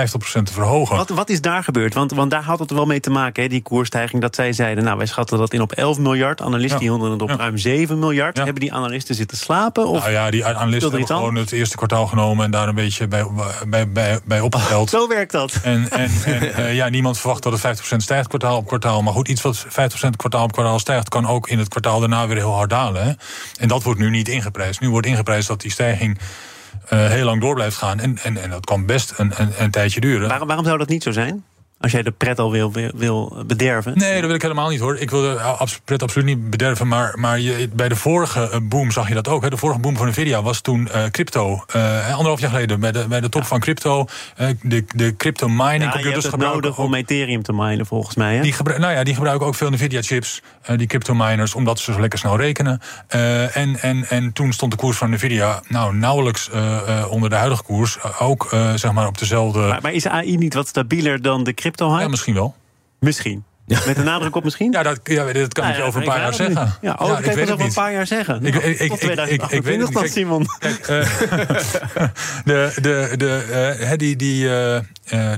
te 0.43 0.53
verhogen. 0.53 0.95
Wat, 0.95 1.09
wat 1.09 1.29
is 1.29 1.41
daar 1.41 1.63
gebeurd? 1.67 1.93
Want, 1.93 2.11
want 2.11 2.31
daar 2.31 2.43
had 2.43 2.59
het 2.59 2.71
wel 2.71 2.85
mee 2.85 2.99
te 2.99 3.09
maken, 3.09 3.43
hè, 3.43 3.49
die 3.49 3.61
koersstijging. 3.61 4.21
Dat 4.21 4.35
zij 4.35 4.53
zeiden, 4.53 4.83
nou, 4.83 4.97
wij 4.97 5.05
schatten 5.05 5.37
dat 5.37 5.53
in 5.53 5.61
op 5.61 5.71
11 5.71 5.99
miljard. 5.99 6.41
Analisten 6.41 6.79
die 6.79 6.89
hielden 6.89 7.11
het 7.11 7.21
op 7.21 7.29
ruim 7.29 7.57
7 7.57 7.99
miljard. 7.99 8.37
Ja. 8.37 8.43
Hebben 8.43 8.61
die 8.61 8.73
analisten 8.73 9.15
zitten 9.15 9.37
slapen? 9.37 9.87
Of 9.87 9.99
Nou 9.99 10.11
ja, 10.11 10.31
die 10.31 10.45
analisten 10.45 10.89
hebben 10.89 11.07
gewoon 11.07 11.35
het 11.35 11.51
eerste 11.51 11.75
kwartaal 11.75 12.07
genomen 12.07 12.45
en 12.45 12.51
daar 12.51 12.67
een 12.67 12.75
beetje 12.75 13.07
bij, 13.07 13.25
bij, 13.67 13.89
bij, 13.89 14.19
bij 14.25 14.39
opgeteld. 14.39 14.89
zo 14.99 15.07
werkt 15.07 15.31
dat? 15.31 15.59
En, 15.63 15.89
en, 15.89 16.09
en 16.25 16.53
eh, 16.55 16.75
ja, 16.75 16.89
niemand 16.89 17.17
verwacht 17.19 17.43
dat 17.43 17.61
het 17.61 17.79
50% 17.79 17.95
stijgt 17.97 18.27
kwartaal 18.27 18.57
op 18.57 18.67
kwartaal. 18.67 19.01
Maar 19.01 19.13
goed, 19.13 19.27
iets 19.27 19.41
wat 19.41 19.65
50% 19.65 19.69
kwartaal 20.15 20.43
op 20.43 20.51
kwartaal 20.51 20.79
stijgt, 20.79 21.09
kan 21.09 21.27
ook 21.27 21.49
in 21.49 21.59
het 21.59 21.67
kwartaal 21.67 21.99
daarna 21.99 22.27
weer 22.27 22.37
heel 22.37 22.53
hard 22.53 22.69
dalen. 22.69 23.03
Hè? 23.03 23.11
En 23.59 23.67
dat 23.67 23.83
wordt 23.83 23.99
nu 23.99 24.09
niet 24.09 24.27
ingeprijsd. 24.27 24.79
Nu 24.79 24.89
wordt 24.89 25.07
ingeprijsd 25.07 25.47
dat 25.47 25.61
die 25.61 25.71
stijging 25.71 26.17
eh, 26.87 27.07
heel 27.07 27.25
lang 27.25 27.41
door 27.41 27.53
blijft 27.53 27.77
gaan. 27.77 27.99
En, 27.99 28.17
en, 28.23 28.37
en 28.43 28.49
dat 28.49 28.65
kan 28.65 28.85
best 28.85 29.13
een, 29.17 29.31
een, 29.35 29.51
een 29.57 29.71
tijdje 29.71 29.99
duren. 29.99 30.27
Waarom, 30.27 30.47
waarom 30.47 30.65
zou 30.65 30.77
dat 30.77 30.89
niet 30.89 31.03
zo 31.03 31.11
zijn? 31.11 31.43
Als 31.79 31.91
jij 31.91 32.01
de 32.03 32.11
pret 32.11 32.39
al 32.39 32.51
wil, 32.51 32.71
wil, 32.71 32.89
wil 32.95 33.43
bederven? 33.47 33.97
Nee, 33.97 34.13
dat 34.15 34.25
wil 34.25 34.35
ik 34.35 34.41
helemaal 34.41 34.69
niet 34.69 34.79
hoor. 34.79 34.97
Ik 34.97 35.09
wil 35.09 35.21
de 35.21 35.55
pret 35.85 36.03
absoluut 36.03 36.27
niet 36.27 36.49
bederven. 36.49 36.87
Maar, 36.87 37.13
maar 37.19 37.39
je, 37.39 37.69
bij 37.73 37.89
de 37.89 37.95
vorige 37.95 38.49
eh, 38.49 38.59
boom 38.63 38.91
zag 38.91 39.07
je 39.07 39.13
dat 39.13 39.27
ook. 39.27 39.41
Hè. 39.43 39.49
De 39.49 39.57
vorige 39.57 39.79
boom 39.79 39.97
van 39.97 40.07
Nvidia 40.07 40.41
was 40.41 40.61
toen 40.61 40.89
eh, 40.89 41.03
crypto. 41.11 41.63
Eh, 41.67 42.09
anderhalf 42.11 42.39
jaar 42.39 42.49
geleden 42.49 42.79
bij 42.79 42.91
de, 42.91 43.05
bij 43.09 43.19
de 43.21 43.29
top 43.29 43.43
van 43.45 43.59
crypto. 43.59 44.05
eh, 44.35 44.47
de, 44.61 44.85
de 44.95 45.15
crypto 45.15 45.47
mining 45.49 45.81
Ja, 45.83 45.87
je 45.87 45.91
computers 45.91 46.25
gebruiken 46.25 46.61
nodig 46.61 46.79
ook- 46.79 46.85
om 46.85 46.93
Ethereum 46.93 47.43
te 47.43 47.53
minen, 47.53 47.85
volgens 47.85 48.15
mij. 48.15 48.35
Hè? 48.35 48.41
Die, 48.41 48.55
nou 48.63 48.93
ja, 48.93 49.03
die 49.03 49.13
gebruiken 49.15 49.47
ook 49.47 49.55
veel 49.55 49.69
Nvidia-chips, 49.71 50.41
eh, 50.61 50.77
die 50.77 50.87
crypto-miners, 50.87 51.55
omdat 51.55 51.79
ze 51.79 51.93
zo 51.93 51.99
lekker 51.99 52.19
snel 52.19 52.37
rekenen. 52.37 52.81
En, 53.07 53.79
en, 53.81 54.05
en 54.09 54.33
toen 54.33 54.53
stond 54.53 54.71
de 54.71 54.77
koers 54.77 54.97
van 54.97 55.09
Nvidia 55.09 55.61
nou, 55.67 55.95
nauwelijks 55.95 56.49
onder 57.09 57.29
de 57.29 57.35
huidige 57.35 57.63
koers. 57.63 57.97
Ook 58.19 58.47
zeg 58.75 58.91
maar 58.91 59.07
op 59.07 59.17
dezelfde. 59.17 59.59
Maar, 59.59 59.81
maar 59.81 59.93
is 59.93 60.07
AI 60.07 60.37
niet 60.37 60.53
wat 60.53 60.67
stabieler 60.67 61.21
dan 61.21 61.43
de 61.43 61.53
crypto-hype? 61.67 62.01
ja, 62.03 62.07
misschien 62.09 62.33
wel. 62.33 62.55
Misschien. 62.99 63.43
Met 63.85 63.95
de 63.95 64.03
nadruk 64.03 64.35
op 64.35 64.43
misschien? 64.43 64.71
Ja, 64.77 64.83
dat, 64.83 64.99
ja, 65.03 65.25
dat 65.33 65.53
kan 65.53 65.63
Nou 65.63 65.67
ik 65.67 65.75
je 65.75 65.81
ja, 65.81 65.87
over 65.87 65.95
een 66.01 66.05
ik 66.07 66.09
paar 66.13 66.19
jaar 66.21 66.33
zeggen. 66.33 66.73
Ja, 66.81 66.91
oh, 66.91 67.07
dat 67.07 67.19
ik 67.19 67.23
kan 67.25 67.37
het 67.39 67.51
over 67.51 67.65
een 67.65 67.73
paar 67.73 67.91
jaar 67.91 68.07
zeggen. 68.07 68.45
Ik- 68.45 68.53
Nou, 68.53 68.65
ik- 68.65 68.79
ik- 68.79 68.89
tot 68.89 69.03
ik- 69.03 69.09
ik- 69.09 69.19
ik- 69.19 69.51
ik 69.51 69.61
2028 69.61 69.63
weet 69.63 69.81
het 69.81 69.93
dan, 69.93 70.03
niet. 70.03 70.11
Simon. 70.11 70.45
Kijk, 70.59 70.87
eh, 70.87 72.09
de, 72.45 72.71
de, 72.81 73.13
de, 73.17 73.45
eh, 73.79 73.87
hè, 73.87 73.95
die, 73.95 74.15
die, 74.15 74.49
eh, 74.49 74.75
eh, 74.75 74.83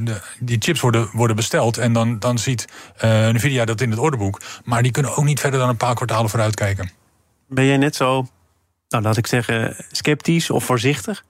de, 0.01 0.21
die 0.39 0.57
chips 0.59 0.79
worden, 0.79 1.09
worden 1.13 1.35
besteld. 1.35 1.77
En 1.77 1.93
dan, 1.93 2.19
dan 2.19 2.37
ziet 2.37 2.65
eh, 2.97 3.27
Nvidia 3.27 3.65
dat 3.65 3.81
in 3.81 3.89
het 3.89 3.99
ordeboek. 3.99 4.41
Maar 4.63 4.83
die 4.83 4.91
kunnen 4.91 5.15
ook 5.15 5.25
niet 5.25 5.39
verder 5.39 5.59
dan 5.59 5.69
een 5.69 5.77
paar 5.77 5.95
kwartalen 5.95 6.29
vooruit 6.29 6.55
kijken. 6.55 6.91
Ben 7.47 7.65
jij 7.65 7.77
net 7.77 7.95
zo, 7.95 8.27
nou 8.89 9.03
laat 9.03 9.17
ik 9.17 9.27
zeggen, 9.27 9.75
sceptisch 9.91 10.49
of 10.49 10.63
voorzichtig? 10.63 11.23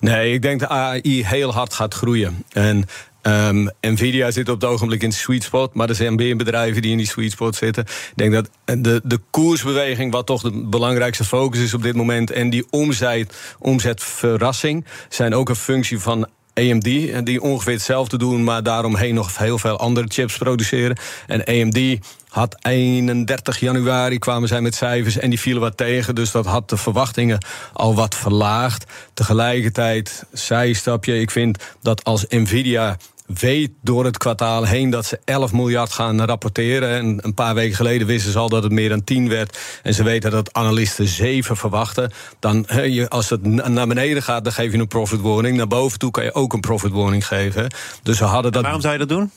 Nee, 0.00 0.32
ik 0.32 0.42
denk 0.42 0.60
dat 0.60 0.68
AI 0.68 1.24
heel 1.26 1.52
hard 1.52 1.74
gaat 1.74 1.94
groeien. 1.94 2.44
En 2.52 2.84
ehm, 3.32 3.66
Nvidia 3.80 4.30
zit 4.30 4.48
op 4.48 4.60
het 4.60 4.70
ogenblik 4.70 5.02
in 5.02 5.08
de 5.08 5.14
sweet 5.14 5.42
spot, 5.42 5.74
maar 5.74 5.88
er 5.88 5.94
zijn 5.94 6.14
meer 6.14 6.36
bedrijven 6.36 6.82
die 6.82 6.90
in 6.90 6.96
die 6.96 7.06
sweet 7.06 7.30
spot 7.30 7.56
zitten. 7.56 7.84
Ik 7.84 8.12
denk 8.14 8.32
dat 8.32 8.50
de, 8.64 9.00
de 9.04 9.20
koersbeweging, 9.30 10.12
wat 10.12 10.26
toch 10.26 10.42
de 10.42 10.66
belangrijkste 10.66 11.24
focus 11.24 11.60
is 11.60 11.74
op 11.74 11.82
dit 11.82 11.94
moment, 11.94 12.30
en 12.30 12.50
die 12.50 12.66
omzet, 12.70 13.36
omzetverrassing, 13.58 14.84
zijn 15.08 15.34
ook 15.34 15.48
een 15.48 15.56
functie 15.56 15.98
van 15.98 16.28
AMD, 16.54 17.26
die 17.26 17.42
ongeveer 17.42 17.72
hetzelfde 17.72 18.18
doen, 18.18 18.44
maar 18.44 18.62
daaromheen 18.62 19.14
nog 19.14 19.38
heel 19.38 19.58
veel 19.58 19.78
andere 19.78 20.06
chips 20.10 20.38
produceren. 20.38 20.96
En 21.26 21.44
AMD 21.44 21.98
had 22.28 22.56
31 22.62 23.60
januari 23.60 24.18
kwamen 24.18 24.48
zij 24.48 24.60
met 24.60 24.74
cijfers 24.74 25.18
en 25.18 25.30
die 25.30 25.40
vielen 25.40 25.60
wat 25.60 25.76
tegen. 25.76 26.14
Dus 26.14 26.30
dat 26.30 26.46
had 26.46 26.68
de 26.68 26.76
verwachtingen 26.76 27.44
al 27.72 27.94
wat 27.94 28.14
verlaagd. 28.14 28.84
Tegelijkertijd, 29.14 30.24
zijstapje, 30.32 31.20
ik 31.20 31.30
vind 31.30 31.64
dat 31.82 32.04
als 32.04 32.24
Nvidia 32.28 32.96
weet 33.26 33.70
door 33.82 34.04
het 34.04 34.18
kwartaal 34.18 34.64
heen 34.64 34.90
dat 34.90 35.06
ze 35.06 35.20
11 35.24 35.52
miljard 35.52 35.92
gaan 35.92 36.24
rapporteren. 36.24 36.90
En 36.90 37.18
een 37.22 37.34
paar 37.34 37.54
weken 37.54 37.76
geleden 37.76 38.06
wisten 38.06 38.32
ze 38.32 38.38
al 38.38 38.48
dat 38.48 38.62
het 38.62 38.72
meer 38.72 38.88
dan 38.88 39.04
10 39.04 39.28
werd. 39.28 39.58
En 39.82 39.94
ze 39.94 40.02
weten 40.02 40.30
dat 40.30 40.52
analisten 40.52 41.08
7 41.08 41.56
verwachten. 41.56 42.12
Dan, 42.40 42.66
als 43.08 43.30
het 43.30 43.42
na- 43.46 43.68
naar 43.68 43.86
beneden 43.86 44.22
gaat, 44.22 44.44
dan 44.44 44.52
geef 44.52 44.72
je 44.72 44.78
een 44.78 44.88
profit 44.88 45.20
warning. 45.20 45.56
Naar 45.56 45.66
boven 45.66 45.98
toe 45.98 46.10
kan 46.10 46.24
je 46.24 46.34
ook 46.34 46.52
een 46.52 46.60
profit 46.60 46.92
warning 46.92 47.26
geven. 47.26 47.70
Dus 48.02 48.16
ze 48.16 48.24
hadden 48.24 48.52
dat. 48.52 48.62
Waarom 48.62 48.80
zou 48.80 48.92
je 48.92 48.98
dat 48.98 49.08
doen? 49.08 49.30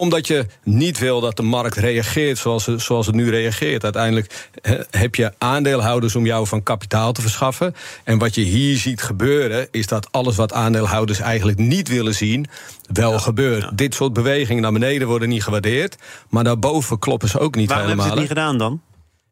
Omdat 0.00 0.26
je 0.26 0.46
niet 0.64 0.98
wil 0.98 1.20
dat 1.20 1.36
de 1.36 1.42
markt 1.42 1.76
reageert 1.76 2.38
zoals, 2.38 2.64
ze- 2.64 2.78
zoals 2.78 3.06
het 3.06 3.14
nu 3.14 3.30
reageert. 3.30 3.84
Uiteindelijk 3.84 4.48
heb 4.90 5.14
je 5.14 5.32
aandeelhouders 5.38 6.14
om 6.16 6.26
jou 6.26 6.46
van 6.46 6.62
kapitaal 6.62 7.12
te 7.12 7.20
verschaffen. 7.20 7.74
En 8.04 8.18
wat 8.18 8.34
je 8.34 8.40
hier 8.40 8.76
ziet 8.76 9.02
gebeuren, 9.02 9.68
is 9.70 9.86
dat 9.86 10.12
alles 10.12 10.36
wat 10.36 10.52
aandeelhouders 10.52 11.18
eigenlijk 11.20 11.58
niet 11.58 11.88
willen 11.88 12.14
zien, 12.14 12.46
wel 12.92 13.18
gebeurt. 13.18 13.78
Dit 13.78 13.94
soort 13.94 14.12
bewegingen 14.12 14.62
naar 14.62 14.72
beneden 14.72 15.08
worden 15.08 15.28
niet 15.28 15.42
gewaardeerd. 15.42 15.96
Maar 16.28 16.44
daarboven 16.44 16.98
kloppen 16.98 17.28
ze 17.28 17.38
ook 17.38 17.54
niet 17.54 17.68
Waarom 17.68 17.86
hebben 17.88 18.04
helemaal. 18.04 18.26
ze 18.26 18.34
het 18.34 18.38
niet 18.38 18.58
gedaan 18.58 18.58
dan? 18.70 18.80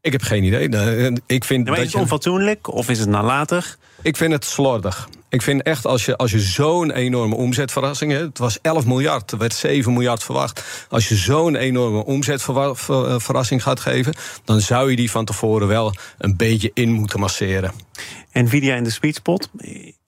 Ik 0.06 0.12
heb 0.12 0.22
geen 0.22 0.44
idee. 0.44 0.68
Eh, 0.68 1.12
Ik 1.26 1.44
vind, 1.44 1.64
maar 1.64 1.72
is 1.72 1.78
dat 1.78 1.84
het 1.84 1.92
je, 1.92 1.98
onfatsoenlijk 1.98 2.72
of 2.72 2.88
is 2.88 2.98
het 2.98 3.08
nalatig? 3.08 3.78
ik 4.02 4.16
vind 4.16 4.32
het 4.32 4.44
slordig. 4.44 5.08
Ik 5.28 5.42
vind 5.42 5.62
echt, 5.62 5.86
als 5.86 6.04
je, 6.04 6.16
als 6.16 6.30
je 6.30 6.40
zo'n 6.40 6.90
enorme 6.90 7.34
omzetverrassing 7.34 8.12
hebt... 8.12 8.24
het 8.24 8.38
was 8.38 8.58
11 8.60 8.86
miljard, 8.86 9.30
er 9.30 9.38
werd 9.38 9.54
7 9.54 9.92
miljard 9.92 10.22
verwacht... 10.22 10.86
als 10.88 11.08
je 11.08 11.14
zo'n 11.14 11.56
enorme 11.56 12.04
omzetverrassing 12.04 13.62
gaat 13.62 13.80
geven... 13.80 14.14
dan 14.44 14.60
zou 14.60 14.90
je 14.90 14.96
die 14.96 15.10
van 15.10 15.24
tevoren 15.24 15.68
wel 15.68 15.94
een 16.18 16.36
beetje 16.36 16.70
in 16.74 16.92
moeten 16.92 17.20
masseren. 17.20 17.72
Nvidia 18.32 18.74
in 18.74 18.84
de 18.84 18.90
sweet 18.90 19.14
spot. 19.14 19.50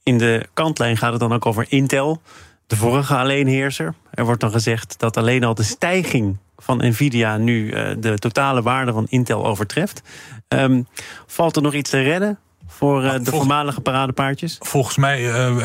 In 0.02 0.19
de 0.19 0.47
kantlijn 0.55 0.97
gaat 0.97 1.11
het 1.11 1.21
dan 1.21 1.33
ook 1.33 1.47
over 1.47 1.67
Intel. 1.69 2.23
de 2.67 2.76
vorige 2.76 3.17
alleenheerser. 3.17 3.95
Er 4.11 4.25
wordt 4.25 4.40
dan 4.40 4.50
gezegd 4.50 4.95
dat 4.99 5.17
alleen 5.17 5.45
al 5.45 5.55
de 5.55 5.62
stijging 5.62 6.37
van 6.62 6.77
Nvidia 6.77 7.37
nu 7.37 7.73
uh, 7.73 7.91
de 7.99 8.19
totale 8.19 8.62
waarde 8.62 8.93
van 8.93 9.07
Intel 9.09 9.47
overtreft. 9.47 10.03
Um, 10.49 10.87
valt 11.27 11.57
er 11.57 11.62
nog 11.62 11.75
iets 11.75 11.91
te 11.91 12.03
redden 12.03 12.38
voor 12.67 13.05
uh, 13.05 13.15
de 13.23 13.31
voormalige 13.31 13.81
paradepaardjes? 13.81 14.57
Volgens 14.61 14.97
mij 14.97 15.49
uh, 15.50 15.57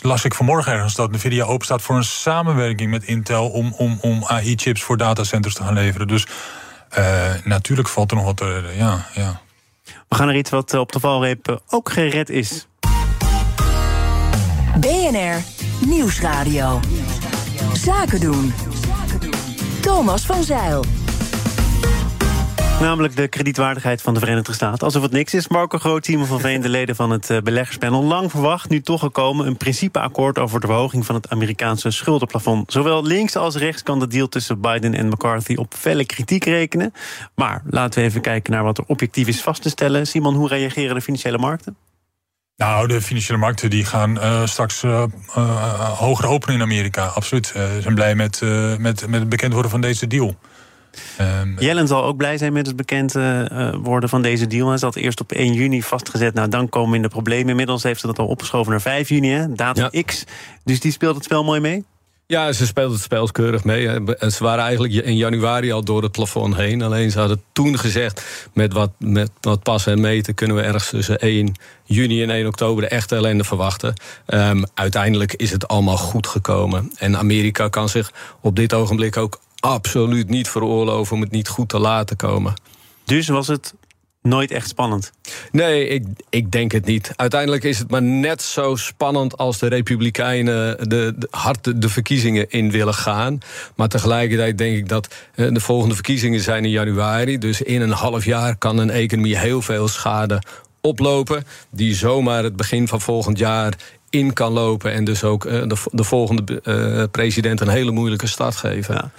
las 0.00 0.24
ik 0.24 0.34
vanmorgen 0.34 0.72
ergens 0.72 0.94
dat 0.94 1.12
Nvidia 1.12 1.44
openstaat 1.44 1.82
voor 1.82 1.96
een 1.96 2.04
samenwerking 2.04 2.90
met 2.90 3.04
Intel 3.04 3.48
om, 3.48 3.74
om, 3.76 3.98
om 4.00 4.24
AI-chips 4.24 4.82
voor 4.82 4.96
datacenters 4.96 5.54
te 5.54 5.62
gaan 5.62 5.74
leveren. 5.74 6.08
Dus 6.08 6.26
natuurlijk 7.44 7.88
valt 7.88 8.10
er 8.10 8.16
nog 8.16 8.26
wat 8.26 8.36
te 8.36 8.52
redden. 8.52 8.76
Ja, 8.76 9.06
ja. 9.14 9.40
We 10.08 10.16
gaan 10.16 10.28
er 10.28 10.36
iets 10.36 10.50
wat 10.50 10.74
op 10.74 10.92
de 10.92 11.00
valreep 11.00 11.62
ook 11.68 11.90
gered 11.90 12.28
is. 12.30 12.66
BNR 14.80 15.42
Nieuwsradio. 15.86 16.80
Zaken 17.72 18.20
doen. 18.20 18.52
Thomas 19.80 20.26
van 20.26 20.42
Zeil. 20.42 20.84
Namelijk 22.80 23.16
de 23.16 23.28
kredietwaardigheid 23.28 24.02
van 24.02 24.14
de 24.14 24.20
Verenigde 24.20 24.52
Staten. 24.52 24.86
Alsof 24.86 25.02
het 25.02 25.12
niks 25.12 25.34
is. 25.34 25.48
Marco 25.48 25.78
Groot, 25.78 26.02
team 26.02 26.24
van 26.24 26.60
de 26.60 26.68
leden 26.78 26.96
van 26.96 27.10
het 27.10 27.30
eh, 27.30 27.38
beleggerspanel. 27.38 28.04
Lang 28.04 28.30
verwacht, 28.30 28.70
nu 28.70 28.80
toch 28.80 29.00
gekomen. 29.00 29.46
Een 29.46 29.56
principeakkoord 29.56 30.38
over 30.38 30.60
de 30.60 30.66
verhoging 30.66 31.06
van 31.06 31.14
het 31.14 31.28
Amerikaanse 31.28 31.90
schuldenplafond. 31.90 32.72
Zowel 32.72 33.04
links 33.04 33.36
als 33.36 33.56
rechts 33.56 33.82
kan 33.82 33.98
de 33.98 34.06
deal 34.06 34.28
tussen 34.28 34.60
Biden 34.60 34.94
en 34.94 35.08
McCarthy 35.08 35.54
op 35.54 35.74
felle 35.74 36.04
kritiek 36.04 36.44
rekenen. 36.44 36.92
Maar 37.34 37.62
laten 37.70 38.00
we 38.00 38.06
even 38.06 38.20
kijken 38.20 38.52
naar 38.52 38.64
wat 38.64 38.78
er 38.78 38.84
objectief 38.86 39.28
is 39.28 39.42
vast 39.42 39.62
te 39.62 39.68
stellen. 39.68 40.06
Simon, 40.06 40.34
hoe 40.34 40.48
reageren 40.48 40.94
de 40.94 41.00
financiële 41.00 41.38
markten? 41.38 41.76
Nou, 42.60 42.88
de 42.88 43.02
financiële 43.02 43.38
markten 43.38 43.70
die 43.70 43.84
gaan 43.84 44.16
uh, 44.16 44.46
straks 44.46 44.82
uh, 44.82 45.02
uh, 45.36 45.98
hoger 45.98 46.26
openen 46.26 46.54
in 46.54 46.62
Amerika. 46.62 47.04
Absoluut. 47.04 47.46
Ze 47.46 47.78
zijn 47.80 47.94
blij 47.94 48.14
met, 48.14 48.40
met, 48.78 49.06
met 49.06 49.20
het 49.20 49.28
bekend 49.28 49.52
worden 49.52 49.70
van 49.70 49.80
deze 49.80 50.06
deal. 50.06 50.34
Um, 51.20 51.56
Jellen 51.58 51.86
zal 51.88 52.04
ook 52.04 52.16
blij 52.16 52.38
zijn 52.38 52.52
met 52.52 52.66
het 52.66 52.76
bekend 52.76 53.12
worden 53.82 54.08
van 54.08 54.22
deze 54.22 54.46
deal. 54.46 54.68
Hij 54.68 54.78
zat 54.78 54.96
eerst 54.96 55.20
op 55.20 55.32
1 55.32 55.52
juni 55.52 55.82
vastgezet. 55.82 56.34
Nou, 56.34 56.48
dan 56.48 56.68
komen 56.68 56.96
in 56.96 57.02
de 57.02 57.08
problemen. 57.08 57.48
Inmiddels 57.48 57.82
heeft 57.82 58.00
ze 58.00 58.06
dat 58.06 58.18
al 58.18 58.26
opgeschoven 58.26 58.70
naar 58.70 58.80
5 58.80 59.08
juni, 59.08 59.30
hè? 59.30 59.52
datum 59.52 60.04
X. 60.04 60.24
Dus 60.64 60.80
die 60.80 60.92
speelt 60.92 61.14
het 61.14 61.24
spel 61.24 61.44
mooi 61.44 61.60
mee? 61.60 61.84
Ja, 62.30 62.52
ze 62.52 62.66
speelden 62.66 62.92
het 62.92 63.02
spel 63.02 63.26
keurig 63.26 63.64
mee. 63.64 63.82
Ze 64.18 64.36
waren 64.38 64.64
eigenlijk 64.64 64.92
in 64.92 65.16
januari 65.16 65.72
al 65.72 65.84
door 65.84 66.02
het 66.02 66.12
plafond 66.12 66.56
heen. 66.56 66.82
Alleen 66.82 67.10
ze 67.10 67.18
hadden 67.18 67.42
toen 67.52 67.78
gezegd... 67.78 68.24
met 68.52 68.72
wat, 68.72 68.90
met 68.98 69.30
wat 69.40 69.62
passen 69.62 69.92
en 69.92 70.00
meten 70.00 70.34
kunnen 70.34 70.56
we 70.56 70.62
ergens 70.62 70.88
tussen 70.88 71.18
1 71.18 71.54
juni 71.84 72.22
en 72.22 72.30
1 72.30 72.46
oktober... 72.46 72.82
de 72.82 72.88
echte 72.88 73.14
ellende 73.14 73.44
verwachten. 73.44 73.94
Um, 74.26 74.64
uiteindelijk 74.74 75.34
is 75.34 75.50
het 75.50 75.68
allemaal 75.68 75.96
goed 75.96 76.26
gekomen. 76.26 76.90
En 76.98 77.16
Amerika 77.16 77.68
kan 77.68 77.88
zich 77.88 78.12
op 78.40 78.56
dit 78.56 78.74
ogenblik 78.74 79.16
ook 79.16 79.40
absoluut 79.60 80.28
niet 80.28 80.48
veroorloven... 80.48 81.14
om 81.14 81.20
het 81.20 81.30
niet 81.30 81.48
goed 81.48 81.68
te 81.68 81.78
laten 81.78 82.16
komen. 82.16 82.54
Dus 83.04 83.28
was 83.28 83.46
het 83.46 83.74
nooit 84.22 84.50
echt 84.50 84.68
spannend? 84.68 85.12
Nee, 85.52 85.88
ik, 85.88 86.04
ik 86.30 86.50
denk 86.50 86.72
het 86.72 86.84
niet. 86.84 87.12
Uiteindelijk 87.16 87.64
is 87.64 87.78
het 87.78 87.90
maar 87.90 88.02
net 88.02 88.42
zo 88.42 88.76
spannend 88.76 89.36
als 89.36 89.58
de 89.58 89.66
Republikeinen 89.66 90.88
de, 90.88 91.14
de 91.16 91.28
hard 91.30 91.82
de, 91.82 91.88
verkiezingen 91.88 92.50
in 92.50 92.70
willen 92.70 92.94
gaan. 92.94 93.38
Maar 93.76 93.88
tegelijkertijd 93.88 94.58
denk 94.58 94.76
ik 94.76 94.88
dat 94.88 95.14
eh, 95.34 95.48
de 95.52 95.60
volgende 95.60 95.94
verkiezingen 95.94 96.40
zijn 96.40 96.64
in 96.64 96.70
januari. 96.70 97.38
Dus 97.38 97.62
in 97.62 97.80
een 97.80 97.90
half 97.90 98.24
jaar 98.24 98.56
kan 98.56 98.78
een 98.78 98.90
economie 98.90 99.38
heel 99.38 99.62
veel 99.62 99.88
schade 99.88 100.42
oplopen. 100.80 101.44
Die 101.70 101.94
zomaar 101.94 102.44
het 102.44 102.56
begin 102.56 102.88
van 102.88 103.00
volgend 103.00 103.38
jaar 103.38 103.74
in 104.10 104.32
kan 104.32 104.52
lopen. 104.52 104.92
En 104.92 105.04
dus 105.04 105.24
ook 105.24 105.44
eh, 105.44 105.62
de, 105.66 105.76
de 105.92 106.04
volgende 106.04 106.60
uh, 106.64 107.04
president 107.10 107.60
een 107.60 107.68
hele 107.68 107.90
moeilijke 107.90 108.26
start 108.26 108.56
geven. 108.56 108.94
Ja. 108.94 109.10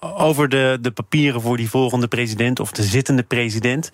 Over 0.00 0.48
de, 0.48 0.78
de 0.80 0.90
papieren 0.90 1.40
voor 1.40 1.56
die 1.56 1.70
volgende 1.70 2.08
president 2.08 2.60
of 2.60 2.70
de 2.70 2.82
zittende 2.82 3.22
president. 3.22 3.90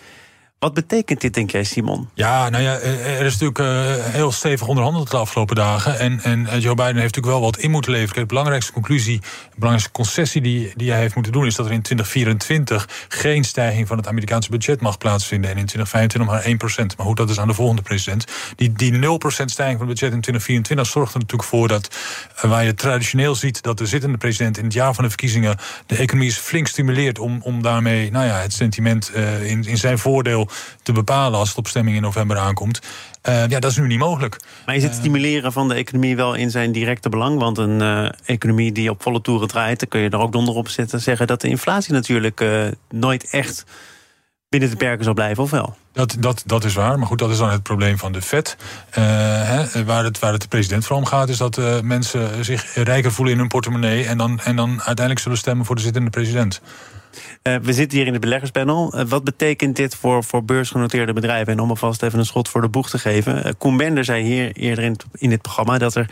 Wat 0.65 0.75
betekent 0.75 1.21
dit, 1.21 1.35
denk 1.35 1.51
jij, 1.51 1.65
Simon? 1.65 2.09
Ja, 2.15 2.49
nou 2.49 2.63
ja, 2.63 2.79
er 2.79 3.25
is 3.25 3.39
natuurlijk 3.39 3.59
uh, 3.59 4.05
heel 4.05 4.33
stevig 4.33 4.67
onderhandeld 4.67 5.11
de 5.11 5.17
afgelopen 5.17 5.57
dagen. 5.57 5.99
En, 5.99 6.21
en 6.21 6.47
eh, 6.47 6.61
Joe 6.61 6.75
Biden 6.75 6.97
heeft 6.97 7.15
natuurlijk 7.15 7.33
wel 7.35 7.41
wat 7.41 7.59
in 7.59 7.71
moeten 7.71 7.93
leveren. 7.93 8.21
De 8.21 8.27
belangrijkste 8.27 8.73
conclusie, 8.73 9.21
de 9.21 9.27
belangrijkste 9.55 9.93
concessie 9.93 10.41
die, 10.41 10.73
die 10.77 10.91
hij 10.91 11.01
heeft 11.01 11.15
moeten 11.15 11.33
doen... 11.33 11.47
is 11.47 11.55
dat 11.55 11.67
er 11.67 11.73
in 11.73 11.83
2024 11.83 12.89
geen 13.09 13.45
stijging 13.45 13.87
van 13.87 13.97
het 13.97 14.07
Amerikaanse 14.07 14.51
budget 14.51 14.81
mag 14.81 14.99
plaatsvinden. 14.99 15.51
En 15.51 15.57
in 15.57 15.67
2025 15.67 16.59
maar 16.59 16.93
1%. 16.93 16.97
Maar 16.97 17.07
goed, 17.07 17.17
dat 17.17 17.31
is 17.31 17.41
aan 17.41 17.49
de 17.49 17.55
volgende 17.55 17.83
president. 17.83 18.25
Die, 18.57 18.73
die 18.73 18.93
0% 18.93 18.97
stijging 19.27 19.79
van 19.79 19.89
het 19.89 20.01
budget 20.01 20.13
in 20.13 20.21
2024 20.21 20.87
zorgt 20.87 21.15
er 21.15 21.21
natuurlijk 21.21 21.49
voor 21.49 21.69
dat... 21.69 21.97
Waar 22.41 22.65
je 22.65 22.75
traditioneel 22.75 23.35
ziet 23.35 23.63
dat 23.63 23.79
de 23.79 23.87
zittende 23.87 24.19
president 24.19 24.59
in 24.59 24.65
het 24.65 24.73
jaar 24.73 24.95
van 24.95 25.05
de 25.05 25.11
verkiezingen... 25.11 25.57
de 25.87 25.97
economie 25.97 26.29
is 26.29 26.37
flink 26.37 26.67
stimuleert 26.67 27.19
om, 27.19 27.41
om 27.43 27.63
daarmee 27.63 28.11
nou 28.11 28.27
ja, 28.27 28.37
het 28.37 28.53
sentiment 28.53 29.15
in, 29.43 29.65
in 29.65 29.77
zijn 29.77 29.99
voordeel 29.99 30.44
te 30.83 30.93
bepalen 30.93 31.39
als 31.39 31.49
het 31.49 31.59
op 31.59 31.67
stemming 31.67 31.97
in 31.97 32.03
november 32.03 32.39
aankomt. 32.39 32.81
Uh, 33.29 33.49
ja, 33.49 33.59
dat 33.61 33.71
is 33.71 33.77
nu 33.77 33.87
niet 33.87 33.99
mogelijk. 33.99 34.41
Maar 34.67 34.75
is 34.75 34.83
het 34.83 34.95
stimuleren 34.95 35.53
van 35.53 35.69
de 35.69 35.75
economie 35.75 36.17
wel 36.17 36.35
in 36.35 36.51
zijn 36.51 36.73
directe 36.73 37.09
belang? 37.09 37.39
Want 37.39 37.59
een 37.59 37.81
uh, 37.81 38.09
economie 38.25 38.73
die 38.73 38.91
op 38.91 39.03
volle 39.03 39.21
toeren 39.21 39.49
draait, 39.49 39.79
dan 39.79 39.89
kun 39.89 40.01
je 40.01 40.09
er 40.09 40.19
ook 40.19 40.33
donder 40.33 40.55
op 40.55 40.69
zetten. 40.69 41.01
Zeggen 41.01 41.27
dat 41.27 41.41
de 41.41 41.49
inflatie 41.49 41.93
natuurlijk 41.93 42.41
uh, 42.41 42.67
nooit 42.91 43.31
echt 43.31 43.65
binnen 44.49 44.71
de 44.71 44.77
perken 44.77 45.05
zal 45.05 45.15
blijven, 45.15 45.43
of 45.43 45.51
wel? 45.51 45.77
Dat, 45.93 46.17
dat, 46.19 46.43
dat 46.47 46.65
is 46.65 46.75
waar, 46.75 46.99
maar 46.99 47.07
goed, 47.07 47.19
dat 47.19 47.31
is 47.31 47.39
dan 47.39 47.51
het 47.51 47.63
probleem 47.63 47.99
van 47.99 48.13
de 48.13 48.23
Fed. 48.23 48.57
Hè, 48.91 49.85
waar, 49.85 50.05
het, 50.05 50.19
waar 50.19 50.33
het 50.33 50.43
de 50.43 50.49
president 50.49 50.85
voor 50.85 50.97
om 50.97 51.07
gaat, 51.07 51.29
is 51.29 51.37
dat 51.37 51.83
mensen 51.83 52.45
zich 52.45 52.75
rijker 52.75 53.13
voelen 53.13 53.35
in 53.35 53.41
hun 53.41 53.49
portemonnee. 53.49 54.07
En 54.07 54.19
dan, 54.19 54.41
en 54.41 54.57
dan 54.57 54.69
uiteindelijk 54.69 55.19
zullen 55.19 55.39
stemmen 55.39 55.67
voor 55.67 55.77
de 55.77 55.83
zittende 55.83 56.11
president. 56.11 56.61
Uh, 57.43 57.57
we 57.63 57.73
zitten 57.73 57.99
hier 57.99 58.07
in 58.07 58.13
het 58.13 58.23
beleggerspanel. 58.23 58.99
Uh, 58.99 59.05
wat 59.05 59.25
betekent 59.25 59.77
dit 59.77 59.95
voor, 59.95 60.25
voor 60.25 60.45
beursgenoteerde 60.45 61.13
bedrijven? 61.13 61.53
En 61.53 61.61
om 61.61 61.69
alvast 61.69 62.03
even 62.03 62.19
een 62.19 62.27
schot 62.27 62.49
voor 62.49 62.61
de 62.61 62.69
boeg 62.69 62.91
te 62.91 62.99
geven. 62.99 63.47
Uh, 63.47 63.53
Koen 63.59 63.77
Bender 63.77 64.05
zei 64.05 64.25
hier 64.25 64.53
eerder 64.53 64.85
in, 64.85 64.97
in 65.13 65.31
dit 65.31 65.43
programma 65.43 65.79
dat 65.79 65.95
er 65.95 66.11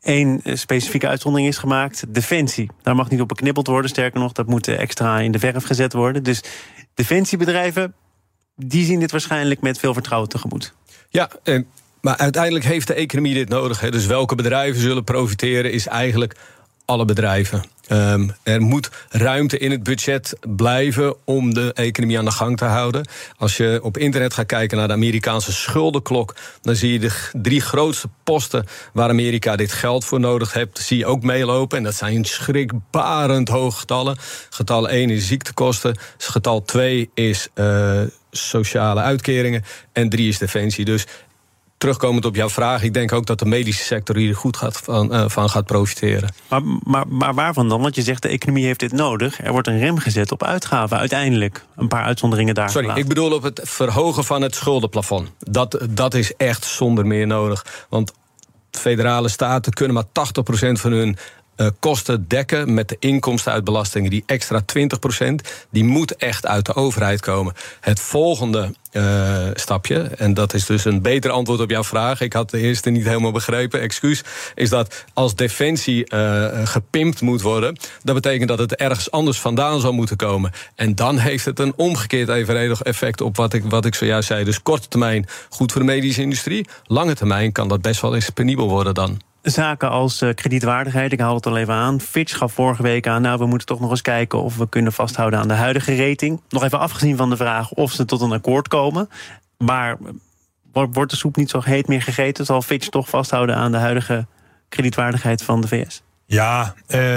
één 0.00 0.40
specifieke 0.44 1.08
uitzondering 1.08 1.48
is 1.48 1.58
gemaakt: 1.58 2.04
defensie. 2.14 2.70
Daar 2.82 2.96
mag 2.96 3.10
niet 3.10 3.20
op 3.20 3.28
beknibbeld 3.28 3.66
worden. 3.66 3.90
Sterker 3.90 4.20
nog, 4.20 4.32
dat 4.32 4.46
moet 4.46 4.68
extra 4.68 5.20
in 5.20 5.32
de 5.32 5.38
verf 5.38 5.64
gezet 5.64 5.92
worden. 5.92 6.22
Dus 6.22 6.42
defensiebedrijven, 6.94 7.94
die 8.56 8.84
zien 8.84 9.00
dit 9.00 9.10
waarschijnlijk 9.10 9.60
met 9.60 9.78
veel 9.78 9.92
vertrouwen 9.92 10.28
tegemoet. 10.28 10.74
Ja, 11.08 11.30
en, 11.42 11.66
maar 12.00 12.16
uiteindelijk 12.16 12.64
heeft 12.64 12.86
de 12.86 12.94
economie 12.94 13.34
dit 13.34 13.48
nodig. 13.48 13.80
Hè. 13.80 13.90
Dus 13.90 14.06
welke 14.06 14.34
bedrijven 14.34 14.80
zullen 14.80 15.04
profiteren, 15.04 15.72
is 15.72 15.86
eigenlijk 15.86 16.36
alle 16.84 17.04
bedrijven. 17.04 17.64
Um, 17.88 18.34
er 18.42 18.60
moet 18.60 18.90
ruimte 19.08 19.58
in 19.58 19.70
het 19.70 19.82
budget 19.82 20.36
blijven 20.56 21.14
om 21.24 21.54
de 21.54 21.72
economie 21.72 22.18
aan 22.18 22.24
de 22.24 22.30
gang 22.30 22.56
te 22.56 22.64
houden. 22.64 23.08
Als 23.36 23.56
je 23.56 23.80
op 23.82 23.98
internet 23.98 24.34
gaat 24.34 24.46
kijken 24.46 24.78
naar 24.78 24.86
de 24.86 24.92
Amerikaanse 24.92 25.52
schuldenklok, 25.52 26.34
dan 26.62 26.76
zie 26.76 26.92
je 26.92 26.98
de 26.98 27.30
drie 27.32 27.60
grootste 27.60 28.08
posten 28.22 28.66
waar 28.92 29.08
Amerika 29.08 29.56
dit 29.56 29.72
geld 29.72 30.04
voor 30.04 30.20
nodig 30.20 30.52
heeft, 30.52 30.78
zie 30.78 30.98
je 30.98 31.06
ook 31.06 31.22
meelopen. 31.22 31.78
En 31.78 31.84
dat 31.84 31.94
zijn 31.94 32.24
schrikbarend 32.24 33.48
hoge 33.48 33.78
getallen. 33.78 34.16
Getal 34.50 34.88
1 34.88 35.10
is 35.10 35.26
ziektekosten, 35.26 35.96
getal 36.18 36.62
2 36.62 37.10
is 37.14 37.48
uh, 37.54 38.00
sociale 38.30 39.00
uitkeringen 39.00 39.64
en 39.92 40.08
3 40.08 40.28
is 40.28 40.38
defensie. 40.38 40.84
Dus 40.84 41.06
terugkomend 41.78 42.24
op 42.24 42.34
jouw 42.34 42.48
vraag, 42.48 42.82
ik 42.82 42.94
denk 42.94 43.12
ook 43.12 43.26
dat 43.26 43.38
de 43.38 43.44
medische 43.44 43.84
sector 43.84 44.16
hier 44.16 44.36
goed 44.36 44.56
gaat 44.56 44.76
van, 44.76 45.14
uh, 45.14 45.24
van 45.28 45.50
gaat 45.50 45.66
profiteren. 45.66 46.34
Maar, 46.48 46.62
maar, 46.82 47.08
maar 47.08 47.34
waarvan 47.34 47.68
dan? 47.68 47.80
Want 47.80 47.94
je 47.94 48.02
zegt 48.02 48.22
de 48.22 48.28
economie 48.28 48.64
heeft 48.64 48.80
dit 48.80 48.92
nodig. 48.92 49.44
Er 49.44 49.52
wordt 49.52 49.68
een 49.68 49.78
rem 49.78 49.98
gezet 49.98 50.32
op 50.32 50.42
uitgaven 50.42 50.98
uiteindelijk. 50.98 51.64
Een 51.76 51.88
paar 51.88 52.04
uitzonderingen 52.04 52.54
daar. 52.54 52.70
Sorry, 52.70 52.90
ik 52.94 53.08
bedoel 53.08 53.32
op 53.32 53.42
het 53.42 53.60
verhogen 53.64 54.24
van 54.24 54.42
het 54.42 54.54
schuldenplafond. 54.54 55.30
Dat, 55.38 55.78
dat 55.90 56.14
is 56.14 56.36
echt 56.36 56.64
zonder 56.64 57.06
meer 57.06 57.26
nodig. 57.26 57.86
Want 57.88 58.12
federale 58.70 59.28
staten 59.28 59.72
kunnen 59.72 59.94
maar 59.94 60.28
80% 60.68 60.72
van 60.72 60.92
hun 60.92 61.16
uh, 61.56 61.66
kosten 61.78 62.28
dekken 62.28 62.74
met 62.74 62.88
de 62.88 62.96
inkomsten 62.98 63.52
uit 63.52 63.64
belastingen. 63.64 64.10
Die 64.10 64.22
extra 64.26 64.62
20%, 65.22 65.24
die 65.70 65.84
moet 65.84 66.16
echt 66.16 66.46
uit 66.46 66.66
de 66.66 66.74
overheid 66.74 67.20
komen. 67.20 67.54
Het 67.80 68.00
volgende 68.00 68.74
uh, 68.92 69.48
stapje, 69.54 70.00
en 70.02 70.34
dat 70.34 70.54
is 70.54 70.66
dus 70.66 70.84
een 70.84 71.02
beter 71.02 71.30
antwoord 71.30 71.60
op 71.60 71.70
jouw 71.70 71.84
vraag. 71.84 72.20
Ik 72.20 72.32
had 72.32 72.50
de 72.50 72.58
eerste 72.58 72.90
niet 72.90 73.04
helemaal 73.04 73.32
begrepen, 73.32 73.80
excuus. 73.80 74.22
Is 74.54 74.68
dat 74.68 75.04
als 75.12 75.34
defensie 75.34 76.14
uh, 76.14 76.46
gepimpt 76.64 77.20
moet 77.20 77.42
worden, 77.42 77.76
dat 78.02 78.14
betekent 78.14 78.48
dat 78.48 78.58
het 78.58 78.74
ergens 78.74 79.10
anders 79.10 79.40
vandaan 79.40 79.80
zou 79.80 79.94
moeten 79.94 80.16
komen. 80.16 80.52
En 80.74 80.94
dan 80.94 81.18
heeft 81.18 81.44
het 81.44 81.58
een 81.58 81.72
omgekeerd 81.76 82.28
evenredig 82.28 82.82
effect 82.82 83.20
op 83.20 83.36
wat 83.36 83.52
ik, 83.52 83.64
wat 83.64 83.84
ik 83.84 83.94
zojuist 83.94 84.28
zei. 84.28 84.44
Dus 84.44 84.62
korte 84.62 84.88
termijn 84.88 85.26
goed 85.48 85.72
voor 85.72 85.80
de 85.80 85.86
medische 85.86 86.22
industrie. 86.22 86.66
Lange 86.84 87.14
termijn 87.14 87.52
kan 87.52 87.68
dat 87.68 87.82
best 87.82 88.00
wel 88.00 88.14
eens 88.14 88.30
penibel 88.30 88.68
worden 88.68 88.94
dan. 88.94 89.20
Zaken 89.44 89.90
als 89.90 90.22
uh, 90.22 90.34
kredietwaardigheid, 90.34 91.12
ik 91.12 91.20
haal 91.20 91.34
het 91.34 91.46
al 91.46 91.56
even 91.56 91.74
aan. 91.74 92.00
Fitch 92.00 92.36
gaf 92.36 92.52
vorige 92.52 92.82
week 92.82 93.06
aan, 93.06 93.22
nou, 93.22 93.38
we 93.38 93.46
moeten 93.46 93.66
toch 93.66 93.80
nog 93.80 93.90
eens 93.90 94.02
kijken 94.02 94.42
of 94.42 94.56
we 94.56 94.68
kunnen 94.68 94.92
vasthouden 94.92 95.38
aan 95.38 95.48
de 95.48 95.54
huidige 95.54 96.08
rating. 96.08 96.40
Nog 96.48 96.64
even 96.64 96.78
afgezien 96.78 97.16
van 97.16 97.30
de 97.30 97.36
vraag 97.36 97.72
of 97.72 97.92
ze 97.92 98.04
tot 98.04 98.20
een 98.20 98.32
akkoord 98.32 98.68
komen. 98.68 99.08
Maar 99.58 99.96
wordt 100.72 101.10
de 101.10 101.16
soep 101.16 101.36
niet 101.36 101.50
zo 101.50 101.60
heet 101.62 101.88
meer 101.88 102.02
gegeten? 102.02 102.44
Zal 102.44 102.62
Fitch 102.62 102.88
toch 102.88 103.08
vasthouden 103.08 103.56
aan 103.56 103.72
de 103.72 103.78
huidige 103.78 104.26
kredietwaardigheid 104.68 105.42
van 105.42 105.60
de 105.60 105.68
VS? 105.68 106.02
Ja, 106.26 106.74
uh, 106.88 107.16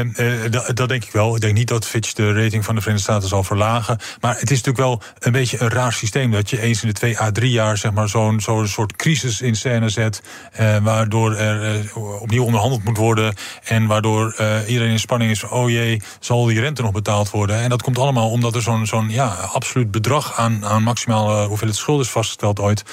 dat, 0.50 0.76
dat, 0.76 0.90
denk 0.90 1.04
ik 1.04 1.12
wel. 1.12 1.36
Ik 1.36 1.42
denk 1.42 1.54
niet 1.54 1.68
dat 1.68 1.86
Fitch 1.86 2.14
de 2.14 2.34
rating 2.34 2.66
van 2.66 2.76
de 2.76 2.82
Verenigde 2.82 3.12
Staten 3.12 3.30
zal 3.30 3.44
verlagen. 3.44 4.00
Maar 4.22 4.40
het 4.40 4.52
is 4.52 4.64
natuurlijk 4.64 4.78
wel 4.78 5.02
een 5.20 5.32
beetje 5.32 5.62
een 5.62 5.70
raar 5.70 5.94
systeem... 5.94 6.32
dat 6.32 6.50
je 6.50 6.62
eens 6.62 6.82
in 6.82 6.88
de 6.88 6.94
twee 6.94 7.20
à 7.20 7.32
drie 7.32 7.52
jaar 7.52 7.78
zeg 7.78 7.92
maar, 7.92 8.10
zo'n 8.10 8.40
soort 8.68 8.96
crisis 8.96 9.42
in 9.42 9.56
scène 9.56 9.90
zet... 9.90 10.22
Uh, 10.60 10.78
waardoor 10.78 11.36
er 11.36 11.76
uh, 11.76 12.22
opnieuw 12.22 12.44
onderhandeld 12.44 12.84
moet 12.84 12.98
worden... 12.98 13.36
en 13.64 13.86
waardoor 13.86 14.36
iedereen 14.68 14.92
in 14.92 15.00
spanning 15.00 15.32
is... 15.32 15.44
oh 15.44 15.70
jee, 15.70 16.02
zal 16.20 16.46
die 16.46 16.60
rente 16.60 16.82
nog 16.82 16.92
betaald 16.92 17.30
worden? 17.30 17.62
En 17.62 17.70
dat 17.70 17.82
komt 17.82 17.98
allemaal 17.98 18.30
omdat 18.30 18.56
er 18.56 18.62
zo'n 18.62 19.10
ja, 19.10 19.28
absoluut 19.28 19.92
bedrag... 19.92 20.38
aan, 20.38 20.66
aan 20.66 20.84
maximale 20.84 21.48
hoeveelheid 21.48 21.80
schuld 21.80 22.02
is 22.02 22.10
vastgesteld 22.10 22.60
ooit. 22.60 22.84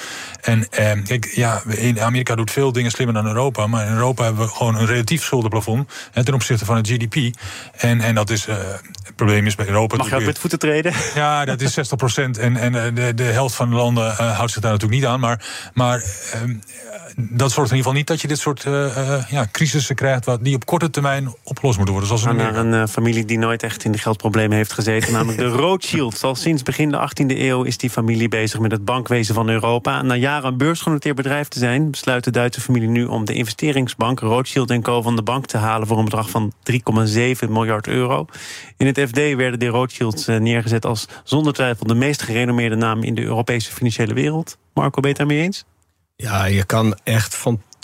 En 0.41 0.69
kijk, 1.03 1.31
ja, 1.35 1.61
Amerika 1.99 2.35
doet 2.35 2.51
veel 2.51 2.71
dingen 2.71 2.91
slimmer 2.91 3.15
dan 3.15 3.27
Europa... 3.27 3.67
maar 3.67 3.87
in 3.87 3.93
Europa 3.93 4.23
hebben 4.23 4.45
we 4.45 4.51
gewoon 4.51 4.75
een 4.75 4.85
relatief 4.85 5.23
schuldenplafond 5.23 5.89
ten 6.13 6.33
opzichte 6.33 6.65
van 6.65 6.75
het 6.75 6.87
GDP. 6.87 7.37
En, 7.77 8.01
en 8.01 8.15
dat 8.15 8.29
is, 8.29 8.47
uh, 8.47 8.55
het 9.03 9.15
probleem 9.15 9.45
is 9.45 9.55
bij 9.55 9.67
Europa... 9.67 9.95
Mag 9.95 10.09
je 10.09 10.15
ook 10.15 10.25
met 10.25 10.39
voeten 10.39 10.59
treden? 10.59 10.93
Ja, 11.15 11.45
dat 11.45 11.61
is 11.61 11.73
60 11.73 11.97
procent. 11.97 12.37
En, 12.37 12.57
en 12.57 12.75
eh, 12.75 12.95
de, 12.95 13.13
de 13.13 13.23
helft 13.23 13.55
van 13.55 13.69
de 13.69 13.75
landen 13.75 14.07
uh, 14.11 14.35
houdt 14.37 14.51
zich 14.51 14.61
daar 14.61 14.71
natuurlijk 14.71 15.01
niet 15.01 15.09
aan. 15.09 15.19
Maar, 15.19 15.45
maar 15.73 15.97
uh, 15.97 16.55
dat 17.17 17.51
zorgt 17.51 17.71
in 17.71 17.77
ieder 17.77 17.77
geval 17.77 17.93
niet 17.93 18.07
dat 18.07 18.21
je 18.21 18.27
dit 18.27 18.39
soort 18.39 18.63
ja, 19.29 19.47
crisissen 19.51 19.95
krijgt... 19.95 20.25
Wat, 20.25 20.43
die 20.43 20.55
op 20.55 20.65
korte 20.65 20.89
termijn 20.89 21.33
opgelost 21.43 21.77
moeten 21.77 21.95
worden. 21.95 22.17
Zoals 22.17 22.37
naar 22.37 22.55
een 22.55 22.87
familie 22.87 23.25
die 23.25 23.37
nooit 23.37 23.63
echt 23.63 23.83
in 23.83 23.91
de 23.91 23.97
geldproblemen 23.97 24.57
heeft 24.57 24.73
gezeten... 24.73 25.13
namelijk 25.13 25.37
de 25.37 25.47
Rothschilds. 25.65 26.23
Al 26.23 26.35
sinds 26.35 26.63
begin 26.63 26.91
de 26.91 27.09
18e 27.09 27.37
eeuw 27.37 27.63
is 27.63 27.77
die 27.77 27.89
familie 27.89 28.27
bezig 28.27 28.59
met 28.59 28.71
het 28.71 28.85
bankwezen 28.85 29.35
van 29.35 29.49
Europa. 29.49 30.01
Na 30.01 30.15
jaren 30.15 30.51
een 30.51 30.57
beursgenoteerd 30.57 31.15
bedrijf 31.15 31.47
te 31.47 31.59
zijn... 31.59 31.91
besluit 31.91 32.23
de 32.23 32.31
Duitse 32.31 32.61
familie 32.61 32.89
nu 32.89 33.05
om 33.05 33.25
de 33.25 33.33
investeringsbank 33.33 34.19
Rothschild 34.19 34.81
Co. 34.81 35.01
van 35.01 35.15
de 35.15 35.21
bank 35.21 35.45
te 35.45 35.57
halen... 35.57 35.87
voor 35.87 35.94
een 35.97 36.05
bedrag 36.05 36.29
van 36.29 36.53
3,7 36.71 37.49
miljard 37.49 37.87
euro. 37.87 38.25
In 38.77 38.85
het 38.85 38.99
FD 38.99 39.15
werden 39.15 39.59
de 39.59 39.67
Rothschilds 39.67 40.25
neergezet 40.25 40.85
als 40.85 41.07
zonder 41.23 41.53
twijfel... 41.53 41.87
de 41.87 41.95
meest 41.95 42.21
gerenommeerde 42.21 42.75
naam 42.75 43.03
in 43.03 43.15
de 43.15 43.21
Europese 43.21 43.71
financiële 43.71 44.13
wereld. 44.13 44.57
Marco, 44.73 45.01
ben 45.01 45.09
je 45.11 45.17
het 45.17 45.17
daarmee 45.17 45.41
eens? 45.45 45.65
Ja, 46.15 46.45
je 46.45 46.65
kan 46.65 46.97
echt 47.03 47.35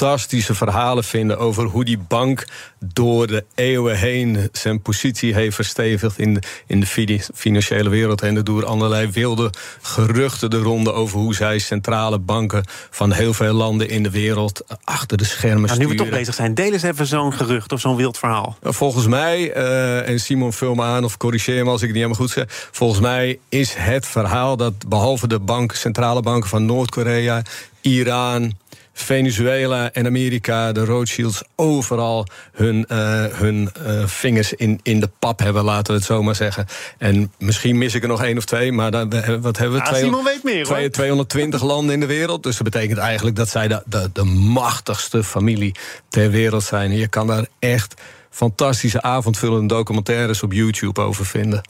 fantastische 0.02 0.56
verhalen 0.56 1.04
vinden 1.04 1.38
over 1.38 1.64
hoe 1.64 1.86
die 1.86 1.98
bank 1.98 2.46
door 2.80 3.28
de 3.28 3.44
eeuwen 3.56 3.98
heen 3.98 4.50
zijn 4.52 4.82
positie 4.82 5.34
heeft 5.34 5.56
verstevigd 5.56 6.20
in 6.20 6.34
de, 6.34 6.42
in 6.68 6.80
de 6.80 7.20
financiële 7.34 7.90
wereld. 7.90 8.22
En 8.22 8.36
er 8.36 8.44
door 8.44 8.66
allerlei 8.66 9.12
wilde 9.12 9.50
geruchten 9.82 10.50
de 10.50 10.58
ronde 10.58 10.94
over 10.94 11.20
hoe 11.20 11.36
zij 11.36 11.60
centrale 11.60 12.20
banken 12.20 12.64
van 12.90 13.12
heel 13.12 13.34
veel 13.34 13.54
landen 13.54 13.90
in 13.90 14.04
de 14.04 14.10
wereld 14.10 14.64
achter 14.84 15.18
de 15.18 15.24
schermen 15.24 15.68
nou, 15.68 15.80
Nu 15.80 15.88
we 15.88 15.96
toch 15.96 16.10
bezig 16.10 16.36
zijn, 16.36 16.54
deel 16.54 16.72
eens 16.74 16.84
even 16.84 17.08
zo'n 17.08 17.34
gerucht 17.34 17.72
of 17.72 17.80
zo'n 17.80 17.96
wild 17.96 18.18
verhaal. 18.18 18.58
Volgens 18.62 19.08
mij, 19.08 19.58
uh, 19.58 20.08
en 20.08 20.20
Simon 20.20 20.54
vul 20.54 20.76
me 20.76 20.84
aan 20.84 21.04
of 21.04 21.18
corrigeer 21.18 21.64
me 21.64 21.70
als 21.70 21.82
ik 21.82 21.88
het 21.88 21.96
niet 21.96 22.06
helemaal 22.06 22.28
goed 22.28 22.36
zeg. 22.36 22.70
Volgens 22.72 23.00
mij 23.02 23.40
is 23.50 23.74
het 23.78 24.06
verhaal 24.06 24.58
dat 24.58 24.74
behalve 24.88 25.28
de 25.28 25.40
bank, 25.40 25.74
centrale 25.74 26.22
banken 26.22 26.50
van 26.50 26.66
Noord-Korea, 26.66 27.42
Iran, 27.82 28.54
Venezuela 28.94 29.92
en 29.92 30.06
Amerika, 30.06 30.72
de 30.72 30.86
Rothschilds, 30.86 31.44
overal 31.56 32.26
hun, 32.52 32.86
uh, 32.92 33.26
hun 33.26 33.70
uh, 33.88 34.06
vingers 34.06 34.54
in, 34.54 34.80
in 34.84 35.00
de 35.00 35.10
pap 35.20 35.40
hebben, 35.40 35.64
laten 35.64 35.94
we 35.94 36.00
het 36.00 36.08
zo 36.08 36.24
maar 36.24 36.36
zeggen. 36.36 36.66
En 36.98 37.32
misschien 37.38 37.78
mis 37.78 37.96
ik 37.96 38.02
er 38.02 38.08
nog 38.08 38.24
één 38.24 38.38
of 38.38 38.46
twee, 38.46 38.72
maar 38.72 38.92
dan, 38.92 39.10
wat 39.42 39.58
hebben 39.58 39.80
we? 39.80 39.86
Ah, 39.86 39.96
Simon 39.96 40.24
weet 40.24 40.44
meer, 40.44 40.68
hoor. 40.68 40.90
220 40.90 41.64
landen 41.64 41.94
in 41.94 42.00
de 42.00 42.06
wereld. 42.06 42.44
Dus 42.44 42.58
dat 42.58 42.72
betekent 42.72 42.98
eigenlijk 42.98 43.36
dat 43.36 43.50
zij 43.50 43.68
de, 43.68 43.84
de, 43.86 44.10
de 44.14 44.24
machtigste 44.24 45.24
familie 45.24 45.76
ter 46.10 46.30
wereld 46.30 46.64
zijn. 46.64 46.92
Je 46.92 47.08
kan 47.08 47.28
daar 47.28 47.46
echt 47.60 48.02
fantastische 48.32 49.02
avondvullende 49.02 49.74
documentaires 49.74 50.44
op 50.44 50.54
YouTube 50.54 51.02
over 51.02 51.26
vinden. 51.26 51.62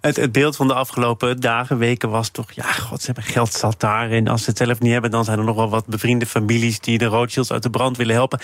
Het, 0.00 0.16
het, 0.16 0.32
beeld 0.32 0.56
van 0.56 0.66
de 0.66 0.74
afgelopen 0.74 1.40
dagen, 1.40 1.78
weken 1.78 2.10
was 2.10 2.28
toch... 2.28 2.52
ja, 2.52 2.72
god, 2.72 3.00
ze 3.00 3.06
hebben 3.06 3.24
geld 3.24 3.52
zat 3.52 3.80
daar. 3.80 4.10
En 4.10 4.28
als 4.28 4.42
ze 4.42 4.50
het 4.50 4.58
zelf 4.58 4.80
niet 4.80 4.92
hebben, 4.92 5.10
dan 5.10 5.24
zijn 5.24 5.38
er 5.38 5.44
nog 5.44 5.56
wel 5.56 5.70
wat 5.70 5.86
bevriende 5.86 6.26
families... 6.26 6.80
die 6.80 6.98
de 6.98 7.04
Rothschilds 7.04 7.52
uit 7.52 7.62
de 7.62 7.70
brand 7.70 7.96
willen 7.96 8.14
helpen. 8.14 8.40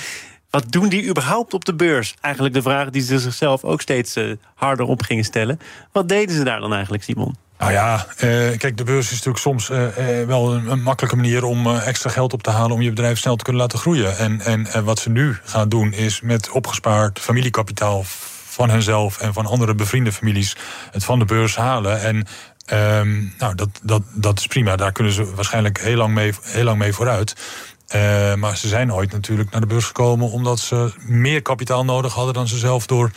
Wat 0.51 0.73
doen 0.73 0.89
die 0.89 1.09
überhaupt 1.09 1.55
op 1.55 1.65
de 1.65 1.75
beurs? 1.75 2.15
Eigenlijk 2.21 2.55
de 2.55 2.63
vraag 2.63 2.91
die 2.91 3.03
ze 3.03 3.19
zichzelf 3.19 3.65
ook 3.65 3.81
steeds 3.81 4.17
uh, 4.17 4.33
harder 4.55 4.87
op 4.87 5.03
gingen 5.03 5.25
stellen. 5.25 5.61
Wat 5.93 6.09
deden 6.09 6.37
ze 6.37 6.45
daar 6.45 6.61
dan 6.61 6.73
eigenlijk, 6.73 7.03
Simon? 7.03 7.37
Nou 7.63 7.75
ja, 7.75 8.07
eh, 8.17 8.59
kijk, 8.59 8.77
de 8.77 8.85
beurs 8.85 9.05
is 9.05 9.11
natuurlijk 9.11 9.39
soms 9.39 9.71
eh, 9.71 10.21
eh, 10.21 10.27
wel 10.27 10.55
een, 10.55 10.83
makkelijke 10.83 11.17
manier 11.17 11.45
om 11.45 11.77
extra 11.77 12.11
geld 12.11 12.33
op 12.33 12.43
te 12.43 12.51
halen 12.51 12.77
om 12.77 12.83
je 12.83 12.89
bedrijf 12.89 13.19
snel 13.19 13.37
te 13.37 13.45
kunnen 13.45 13.63
laten 13.63 13.79
groeien. 13.79 14.19
En, 14.19 14.41
en 14.41 14.85
wat 14.85 14.99
ze 14.99 15.11
nu 15.11 15.39
gaan 15.45 15.69
doen 15.69 15.93
is 15.93 16.21
met 16.21 16.51
opgespaard 16.51 17.19
familiekapitaal 17.19 18.03
van 18.47 18.71
henzelf 18.71 19.21
en 19.21 19.33
van 19.33 19.47
andere 19.47 19.75
bevriende 19.75 20.13
families 20.13 20.57
het 20.91 21.05
van 21.05 21.19
de 21.19 21.25
beurs 21.25 21.57
halen. 21.57 22.01
En 22.01 22.27
ehm, 22.67 23.21
nou, 23.39 23.55
dat, 23.55 23.69
dat, 23.83 24.03
dat 24.15 24.39
is 24.39 24.47
prima. 24.47 24.77
Daar 24.77 24.93
kunnen 24.93 25.13
ze 25.13 25.35
waarschijnlijk 25.35 25.81
heel 25.81 25.97
lang 25.97 26.15
mee, 26.15 26.33
heel 26.43 26.65
lang 26.65 26.79
mee 26.79 26.93
vooruit. 26.93 27.37
Maar 28.37 28.57
ze 28.57 28.69
zijn 28.69 28.93
ooit 28.93 29.13
natuurlijk 29.13 29.51
naar 29.51 29.61
de 29.61 29.67
beurs 29.67 29.85
gekomen 29.85 30.31
omdat 30.31 30.59
ze 30.59 30.93
meer 30.99 31.43
kapitaal 31.43 31.85
nodig 31.85 32.15
hadden 32.15 32.35
dan 32.35 32.49
ze 32.49 32.59
zelf 32.59 32.87
door 32.87 33.11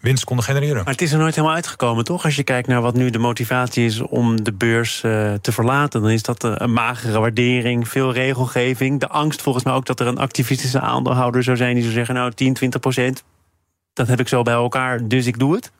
winst 0.00 0.24
konden 0.24 0.44
genereren. 0.44 0.84
Maar 0.84 0.92
het 0.92 1.02
is 1.02 1.12
er 1.12 1.18
nooit 1.18 1.34
helemaal 1.34 1.56
uitgekomen, 1.56 2.04
toch? 2.04 2.24
Als 2.24 2.36
je 2.36 2.42
kijkt 2.42 2.68
naar 2.68 2.80
wat 2.80 2.94
nu 2.94 3.10
de 3.10 3.18
motivatie 3.18 3.84
is 3.84 4.00
om 4.00 4.44
de 4.44 4.52
beurs 4.52 5.02
uh, 5.02 5.32
te 5.34 5.52
verlaten, 5.52 6.00
dan 6.00 6.10
is 6.10 6.22
dat 6.22 6.42
een 6.42 6.72
magere 6.72 7.18
waardering, 7.18 7.88
veel 7.88 8.12
regelgeving. 8.12 9.00
De 9.00 9.08
angst 9.08 9.42
volgens 9.42 9.64
mij 9.64 9.74
ook 9.74 9.86
dat 9.86 10.00
er 10.00 10.06
een 10.06 10.18
activistische 10.18 10.80
aandeelhouder 10.80 11.42
zou 11.42 11.56
zijn 11.56 11.74
die 11.74 11.82
zou 11.82 11.94
zeggen: 11.94 12.14
Nou, 12.14 12.32
10, 12.32 12.54
20 12.54 12.80
procent, 12.80 13.24
dat 13.92 14.08
heb 14.08 14.20
ik 14.20 14.28
zo 14.28 14.42
bij 14.42 14.54
elkaar, 14.54 15.08
dus 15.08 15.26
ik 15.26 15.38
doe 15.38 15.54
het. 15.54 15.70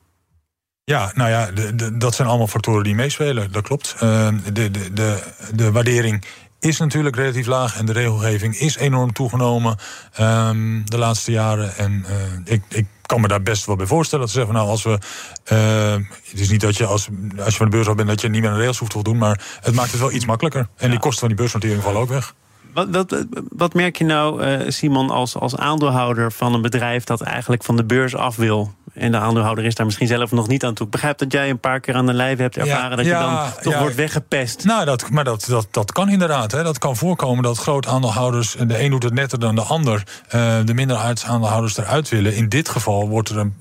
Ja, 0.85 1.13
nou 1.15 1.31
ja, 1.31 1.51
de, 1.51 1.75
de, 1.75 1.97
dat 1.97 2.15
zijn 2.15 2.29
allemaal 2.29 2.47
factoren 2.47 2.85
die 2.85 2.95
meespelen, 2.95 3.53
dat 3.53 3.63
klopt. 3.63 3.95
Uh, 4.03 4.29
de, 4.53 4.71
de, 4.71 4.93
de, 4.93 5.23
de 5.55 5.73
waardering 5.73 6.25
is 6.61 6.79
natuurlijk 6.79 7.17
relatief 7.17 7.47
laag 7.47 7.79
en 7.79 7.87
de 7.87 7.93
regelgeving 7.93 8.57
is 8.57 8.77
enorm 8.77 9.13
toegenomen 9.13 9.77
um, 10.21 10.83
de 10.85 10.99
laatste 10.99 11.31
jaren. 11.31 11.77
En 11.77 12.05
uh, 12.09 12.15
ik, 12.45 12.63
ik 12.69 12.87
kan 13.09 13.21
me 13.21 13.29
daar 13.29 13.43
best 13.43 13.67
wel 13.67 13.77
bij 13.77 13.87
voorstellen. 13.87 14.25
Dat 14.25 14.35
ze 14.35 14.39
zeggen, 14.39 14.57
nou, 14.57 14.69
als 14.69 14.83
we. 14.83 14.99
Uh, 15.53 16.07
het 16.31 16.41
is 16.41 16.51
niet 16.51 16.61
dat 16.61 16.77
je 16.77 16.87
als, 16.87 17.09
als 17.39 17.53
je 17.53 17.57
van 17.57 17.71
de 17.71 17.77
beurs 17.77 17.89
af 17.89 17.95
bent, 17.95 18.09
dat 18.09 18.21
je 18.21 18.29
niet 18.29 18.43
meer 18.43 18.51
een 18.51 18.59
rails 18.59 18.79
hoeft 18.79 18.93
te 18.93 19.03
doen. 19.03 19.19
Maar 19.19 19.41
het 19.61 19.75
maakt 19.75 19.91
het 19.91 20.01
wel 20.01 20.13
iets 20.13 20.27
makkelijker. 20.27 20.61
En 20.61 20.87
ja. 20.87 20.89
die 20.89 20.99
kosten 20.99 21.19
van 21.19 21.29
die 21.29 21.37
beursnotering 21.37 21.83
vallen 21.83 22.01
ook 22.01 22.09
weg. 22.09 22.35
Wat, 22.75 22.89
wat, 22.91 23.27
wat 23.49 23.75
merk 23.75 23.97
je 23.97 24.05
nou, 24.05 24.45
uh, 24.45 24.71
Simon, 24.71 25.11
als, 25.11 25.37
als 25.37 25.57
aandeelhouder 25.57 26.33
van 26.33 26.55
een 26.55 26.63
bedrijf 26.63 27.05
dat 27.05 27.21
eigenlijk 27.21 27.65
van 27.65 27.77
de 27.77 27.85
beurs 27.85 28.17
af 28.17 28.37
wil? 28.37 28.75
En 28.99 29.13
de 29.13 29.19
aandeelhouder 29.19 29.65
is 29.65 29.75
daar 29.75 29.87
misschien 29.87 30.07
zelf 30.07 30.31
nog 30.31 30.49
niet 30.49 30.65
aan 30.65 30.75
toe. 30.75 30.87
Ik 30.87 30.93
begrijp 30.93 31.19
dat 31.19 31.33
jij 31.33 31.51
een 31.51 31.61
paar 31.61 31.81
keer 31.81 31.95
aan 31.95 32.07
de 32.07 32.13
lijf 32.13 32.39
hebt 32.39 32.57
ervaren 32.57 32.91
ja, 32.91 32.97
dat 32.97 33.05
ja, 33.07 33.21
je 33.21 33.27
dan 33.27 33.63
toch 33.63 33.73
ja, 33.73 33.81
wordt 33.81 33.95
weggepest. 33.95 34.65
Nou, 34.65 34.85
dat, 34.85 35.11
maar 35.11 35.25
dat, 35.25 35.45
dat, 35.49 35.67
dat 35.71 35.93
kan 35.93 36.09
inderdaad. 36.09 36.53
Hè. 36.53 36.63
Dat 36.63 36.79
kan 36.79 36.97
voorkomen 36.97 37.43
dat 37.43 37.59
groot 37.59 37.87
aandeelhouders, 37.87 38.57
de 38.67 38.83
een 38.83 38.91
doet 38.91 39.03
het 39.03 39.15
netter 39.15 39.41
dan 39.41 39.55
de 39.55 39.63
ander, 39.63 40.03
uh, 40.35 40.57
de 40.65 40.75
minderheidsaandeelhouders 40.75 41.77
eruit 41.77 42.09
willen. 42.09 42.35
In 42.35 42.49
dit 42.49 42.69
geval 42.69 43.09
wordt 43.09 43.29
er 43.29 43.39
een 43.39 43.55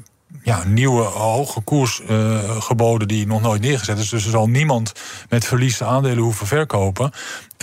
ja, 0.47 0.63
nieuwe 0.65 1.03
hoge 1.03 1.61
koers 1.61 2.01
uh, 2.09 2.39
geboden 2.61 3.07
die 3.07 3.27
nog 3.27 3.41
nooit 3.41 3.61
neergezet 3.61 3.97
is. 3.97 4.09
Dus 4.09 4.25
er 4.25 4.31
zal 4.31 4.47
niemand 4.47 4.91
met 5.29 5.45
verlies 5.45 5.83
aandelen 5.83 6.23
hoeven 6.23 6.47
verkopen. 6.47 7.11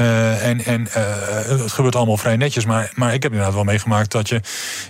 Uh, 0.01 0.47
en 0.47 0.65
en 0.65 0.87
het 0.91 1.73
gebeurt 1.73 1.97
allemaal 1.97 2.17
vrij 2.17 2.37
netjes. 2.37 2.65
Maar, 2.65 2.93
maar 2.95 3.15
ik 3.15 3.23
heb 3.23 3.33
inderdaad 3.33 3.55
wel 3.55 3.65
meegemaakt 3.65 4.13
dat 4.13 4.29
je 4.29 4.41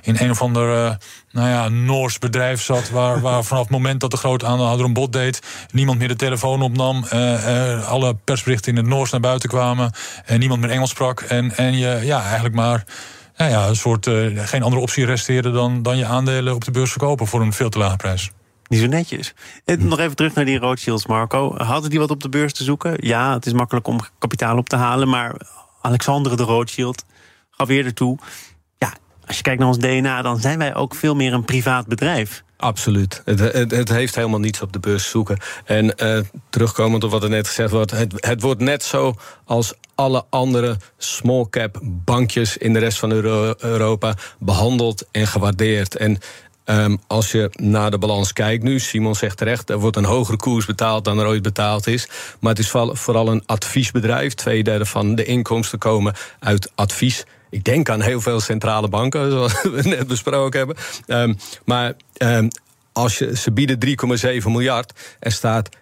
in 0.02 0.16
een 0.18 0.30
of 0.30 0.42
ander 0.42 0.98
nou 1.30 1.48
ja, 1.48 1.68
Noors 1.68 2.18
bedrijf 2.18 2.62
zat. 2.62 2.90
Waar, 2.90 3.20
waar 3.20 3.44
vanaf 3.44 3.62
het 3.62 3.72
moment 3.72 4.00
dat 4.00 4.10
de 4.10 4.16
grote 4.16 4.46
aandeelhouder 4.46 4.86
een 4.86 4.92
bod 4.92 5.12
deed, 5.12 5.40
niemand 5.70 5.98
meer 5.98 6.08
de 6.08 6.16
telefoon 6.16 6.62
opnam. 6.62 7.04
alle 7.86 8.14
persberichten 8.24 8.70
in 8.70 8.78
het 8.78 8.86
Noors 8.86 9.10
naar 9.10 9.20
buiten 9.20 9.48
kwamen. 9.48 9.92
En 10.24 10.38
niemand 10.38 10.60
meer 10.60 10.70
Engels 10.70 10.90
sprak. 10.90 11.20
En, 11.20 11.56
en 11.56 11.78
je 11.78 12.00
ja, 12.02 12.22
eigenlijk 12.22 12.54
maar 12.54 12.84
nou 13.36 13.50
ja, 13.50 13.68
een 13.68 13.76
soort, 13.76 14.06
uh, 14.06 14.46
geen 14.46 14.62
andere 14.62 14.82
optie 14.82 15.04
resteerde 15.04 15.50
dan, 15.50 15.82
dan 15.82 15.96
je 15.96 16.06
aandelen 16.06 16.54
op 16.54 16.64
de 16.64 16.70
beurs 16.70 16.90
verkopen 16.90 17.26
voor 17.26 17.40
een 17.40 17.52
veel 17.52 17.68
te 17.68 17.78
lage 17.78 17.96
prijs. 17.96 18.30
Niet 18.68 18.80
zo 18.80 18.86
netjes. 18.86 19.34
En 19.64 19.88
nog 19.88 19.98
even 19.98 20.16
terug 20.16 20.34
naar 20.34 20.44
die 20.44 20.58
Rothschilds, 20.58 21.06
Marco. 21.06 21.56
Hadden 21.56 21.90
die 21.90 21.98
wat 21.98 22.10
op 22.10 22.22
de 22.22 22.28
beurs 22.28 22.52
te 22.52 22.64
zoeken? 22.64 22.96
Ja, 22.96 23.32
het 23.32 23.46
is 23.46 23.52
makkelijk 23.52 23.86
om 23.86 24.00
kapitaal 24.18 24.56
op 24.56 24.68
te 24.68 24.76
halen. 24.76 25.08
Maar 25.08 25.34
Alexander 25.80 26.36
de 26.36 26.42
Rothschild 26.42 27.04
gaf 27.50 27.68
eerder 27.68 27.94
toe... 27.94 28.18
ja, 28.78 28.92
als 29.26 29.36
je 29.36 29.42
kijkt 29.42 29.58
naar 29.58 29.68
ons 29.68 29.78
DNA... 29.78 30.22
dan 30.22 30.40
zijn 30.40 30.58
wij 30.58 30.74
ook 30.74 30.94
veel 30.94 31.14
meer 31.14 31.32
een 31.32 31.44
privaat 31.44 31.86
bedrijf. 31.86 32.44
Absoluut. 32.64 33.22
Het, 33.24 33.70
het, 33.70 33.88
heeft 33.88 34.14
helemaal 34.14 34.40
niets 34.40 34.62
op 34.62 34.72
de 34.72 34.78
beurs 34.78 35.10
zoeken. 35.10 35.38
En 35.64 35.94
uh, 36.02 36.18
terugkomend 36.50 37.04
op 37.04 37.10
wat 37.10 37.22
er 37.22 37.28
net 37.28 37.46
gezegd 37.46 37.70
wordt, 37.70 37.90
het, 37.90 38.14
het 38.16 38.42
wordt 38.42 38.60
net 38.60 38.82
zo 38.82 39.14
als 39.44 39.74
alle 39.94 40.24
andere 40.30 40.76
small 40.98 41.46
cap 41.50 41.80
bankjes 41.82 42.56
in 42.56 42.72
de 42.72 42.78
rest 42.78 42.98
van 42.98 43.12
Euro 43.12 43.54
Europa 43.58 44.14
behandeld 44.38 45.06
en 45.10 45.26
gewaardeerd. 45.26 45.96
En 45.96 46.18
Um, 46.66 46.98
als 47.06 47.32
je 47.32 47.50
naar 47.52 47.90
de 47.90 47.98
balans 47.98 48.32
kijkt 48.32 48.62
nu, 48.62 48.78
Simon 48.80 49.14
zegt 49.14 49.36
terecht, 49.36 49.70
er 49.70 49.78
wordt 49.78 49.96
een 49.96 50.04
hogere 50.04 50.36
koers 50.36 50.66
betaald 50.66 51.04
dan 51.04 51.18
er 51.18 51.26
ooit 51.26 51.42
betaald 51.42 51.86
is. 51.86 52.08
Maar 52.40 52.50
het 52.50 52.58
is 52.58 52.70
vooral 52.92 53.28
een 53.28 53.42
adviesbedrijf. 53.46 54.34
Tweederde 54.34 54.86
van 54.86 55.14
de 55.14 55.24
inkomsten 55.24 55.78
komen 55.78 56.14
uit 56.38 56.72
advies 56.74 57.24
Ik 57.54 57.64
denk 57.64 57.88
aan 57.88 58.00
heel 58.00 58.20
veel 58.20 58.40
centrale 58.40 58.88
banken, 58.88 59.30
zoals 59.30 59.62
we 59.62 59.82
net 59.82 60.06
besproken 60.06 60.58
hebben. 60.58 60.76
Um, 61.06 61.36
maar 61.64 61.92
um, 62.18 62.48
als 62.92 63.18
je, 63.18 63.36
ze 63.36 63.52
bieden 63.52 63.78
3,7 64.40 64.44
miljard. 64.44 64.92
Er 65.18 65.32
staat 65.32 65.68
1,2 65.76 65.78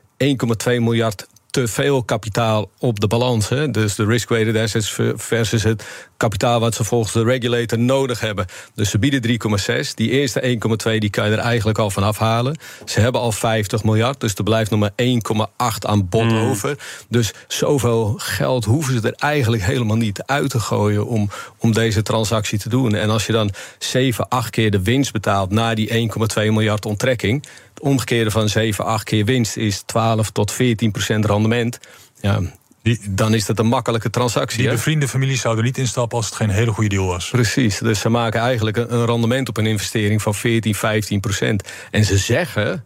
miljard 0.65 1.27
te 1.53 1.69
veel 1.69 2.03
kapitaal 2.03 2.71
op 2.79 3.01
de 3.01 3.07
balans. 3.07 3.49
Hè? 3.49 3.71
Dus 3.71 3.95
de 3.95 4.05
risk-weighted 4.05 4.57
assets 4.63 4.99
versus 5.15 5.63
het 5.63 5.85
kapitaal 6.17 6.61
wat 6.61 6.75
ze 6.75 6.85
volgens 6.85 7.13
de 7.13 7.25
regulator 7.25 7.79
nodig 7.79 8.21
hebben. 8.21 8.47
Dus 8.75 8.91
ze 8.91 8.99
bieden 8.99 9.41
3,6. 9.85 9.95
Die 9.95 10.11
eerste 10.11 10.59
1,2 10.93 10.99
die 10.99 11.11
kan 11.11 11.27
je 11.27 11.33
er 11.33 11.39
eigenlijk 11.39 11.79
al 11.79 11.91
van 11.91 12.03
afhalen. 12.03 12.59
Ze 12.85 13.01
hebben 13.01 13.21
al 13.21 13.33
50 13.33 13.85
miljard, 13.85 14.21
dus 14.21 14.35
er 14.35 14.45
blijft 14.45 14.71
nog 14.71 14.81
maar 14.81 14.93
1,8 15.03 15.87
aan 15.87 16.09
bod 16.09 16.31
mm. 16.31 16.51
over. 16.51 16.79
Dus 17.09 17.33
zoveel 17.49 18.15
geld 18.17 18.65
hoeven 18.65 19.01
ze 19.01 19.09
er 19.09 19.29
eigenlijk 19.29 19.63
helemaal 19.63 19.97
niet 19.97 20.23
uit 20.23 20.51
te 20.51 20.61
gooien 20.61 21.07
om, 21.07 21.31
om 21.59 21.73
deze 21.73 22.03
transactie 22.03 22.59
te 22.59 22.69
doen. 22.69 22.95
En 22.95 23.11
als 23.11 23.27
je 23.27 23.33
dan 23.33 23.51
7, 23.79 24.29
8 24.29 24.51
keer 24.51 24.71
de 24.71 24.83
winst 24.83 25.13
betaalt 25.13 25.51
na 25.51 25.75
die 25.75 26.11
1,2 26.39 26.43
miljard 26.45 26.87
onttrekking. 26.87 27.45
Omgekeerde 27.83 28.31
van 28.31 28.49
7, 28.49 28.85
8 28.85 29.05
keer 29.05 29.25
winst 29.25 29.57
is 29.57 29.83
12 29.87 30.31
tot 30.31 30.53
14 30.53 30.91
procent 30.91 31.25
rendement. 31.25 31.79
Ja, 32.21 32.41
die, 32.83 33.01
dan 33.11 33.35
is 33.35 33.47
dat 33.47 33.59
een 33.59 33.67
makkelijke 33.67 34.11
transactie. 34.11 34.59
Die 34.59 34.71
bevriende 34.71 35.09
families 35.09 35.41
zouden 35.41 35.65
niet 35.65 35.79
instappen 35.79 36.17
als 36.17 36.27
het 36.27 36.35
geen 36.35 36.51
hele 36.51 36.73
goede 36.73 36.89
deal 36.89 37.07
was. 37.07 37.31
Precies, 37.31 37.79
dus 37.79 38.01
ze 38.01 38.09
maken 38.09 38.41
eigenlijk 38.41 38.77
een, 38.77 39.05
rendement 39.07 39.49
op 39.49 39.57
een 39.57 39.67
investering 39.67 40.23
van 40.23 40.35
14, 40.35 40.75
15 40.75 41.21
procent. 41.21 41.69
En 41.91 42.05
ze 42.05 42.19
zeggen 42.19 42.85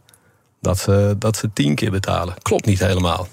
dat 0.61 0.79
ze, 0.79 1.15
dat 1.19 1.37
ze 1.37 1.53
10 1.53 1.75
keer 1.75 1.91
betalen. 1.91 2.35
Klopt 2.43 2.67
niet 2.67 2.79
helemaal. 2.79 3.29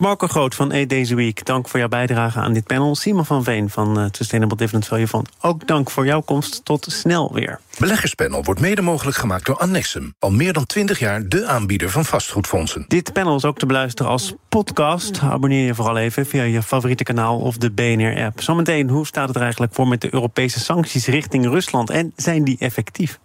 Marco 0.00 0.26
Groot 0.26 0.54
van 0.54 0.72
E 0.72 0.86
Deze 0.86 1.14
Week, 1.14 1.44
dank 1.44 1.68
voor 1.68 1.78
jouw 1.78 1.88
bijdrage 1.88 2.38
aan 2.38 2.52
dit 2.52 2.64
panel. 2.64 2.94
Simon 2.94 3.24
van 3.24 3.44
Veen 3.44 3.70
van 3.70 3.98
uh, 3.98 4.06
Sustainable 4.10 4.56
Dividend 4.56 4.86
Value 4.86 5.08
Fund, 5.08 5.28
ook 5.40 5.66
dank 5.66 5.90
voor 5.90 6.06
jouw 6.06 6.20
komst. 6.20 6.64
Tot 6.64 6.86
snel 6.90 7.32
weer. 7.32 7.60
Beleggerspanel 7.78 8.44
wordt 8.44 8.60
mede 8.60 8.82
mogelijk 8.82 9.16
gemaakt 9.16 9.46
door 9.46 9.56
Annexum. 9.56 10.14
Al 10.18 10.30
meer 10.30 10.52
dan 10.52 10.66
20 10.66 10.98
jaar 10.98 11.28
de 11.28 11.46
aanbieder 11.46 11.90
van 11.90 12.04
vastgoedfondsen. 12.04 12.84
Dit 12.88 13.12
panel 13.12 13.36
is 13.36 13.44
ook 13.44 13.58
te 13.58 13.66
beluisteren 13.66 14.12
als 14.12 14.34
podcast. 14.48 15.20
Abonneer 15.22 15.66
je 15.66 15.74
vooral 15.74 15.96
even 15.96 16.26
via 16.26 16.42
je 16.42 16.62
favoriete 16.62 17.04
kanaal 17.04 17.38
of 17.38 17.56
de 17.56 17.70
BNR-app. 17.70 18.42
Zometeen, 18.42 18.88
hoe 18.88 19.06
staat 19.06 19.26
het 19.26 19.36
er 19.36 19.42
eigenlijk 19.42 19.74
voor 19.74 19.88
met 19.88 20.00
de 20.00 20.14
Europese 20.14 20.60
sancties 20.60 21.06
richting 21.06 21.44
Rusland? 21.44 21.90
En 21.90 22.12
zijn 22.16 22.44
die 22.44 22.56
effectief? 22.58 23.18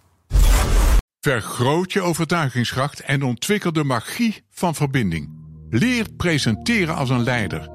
Vergroot 1.20 1.92
je 1.92 2.00
overtuigingskracht 2.00 3.00
en 3.00 3.22
ontwikkel 3.22 3.72
de 3.72 3.84
magie 3.84 4.42
van 4.50 4.74
verbinding. 4.74 5.45
Leer 5.70 6.06
presenteren 6.16 6.94
als 6.94 7.10
een 7.10 7.22
leider. 7.22 7.68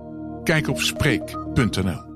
Kijk 0.44 0.68
op 0.68 0.80
Spreek.nl 0.80 2.11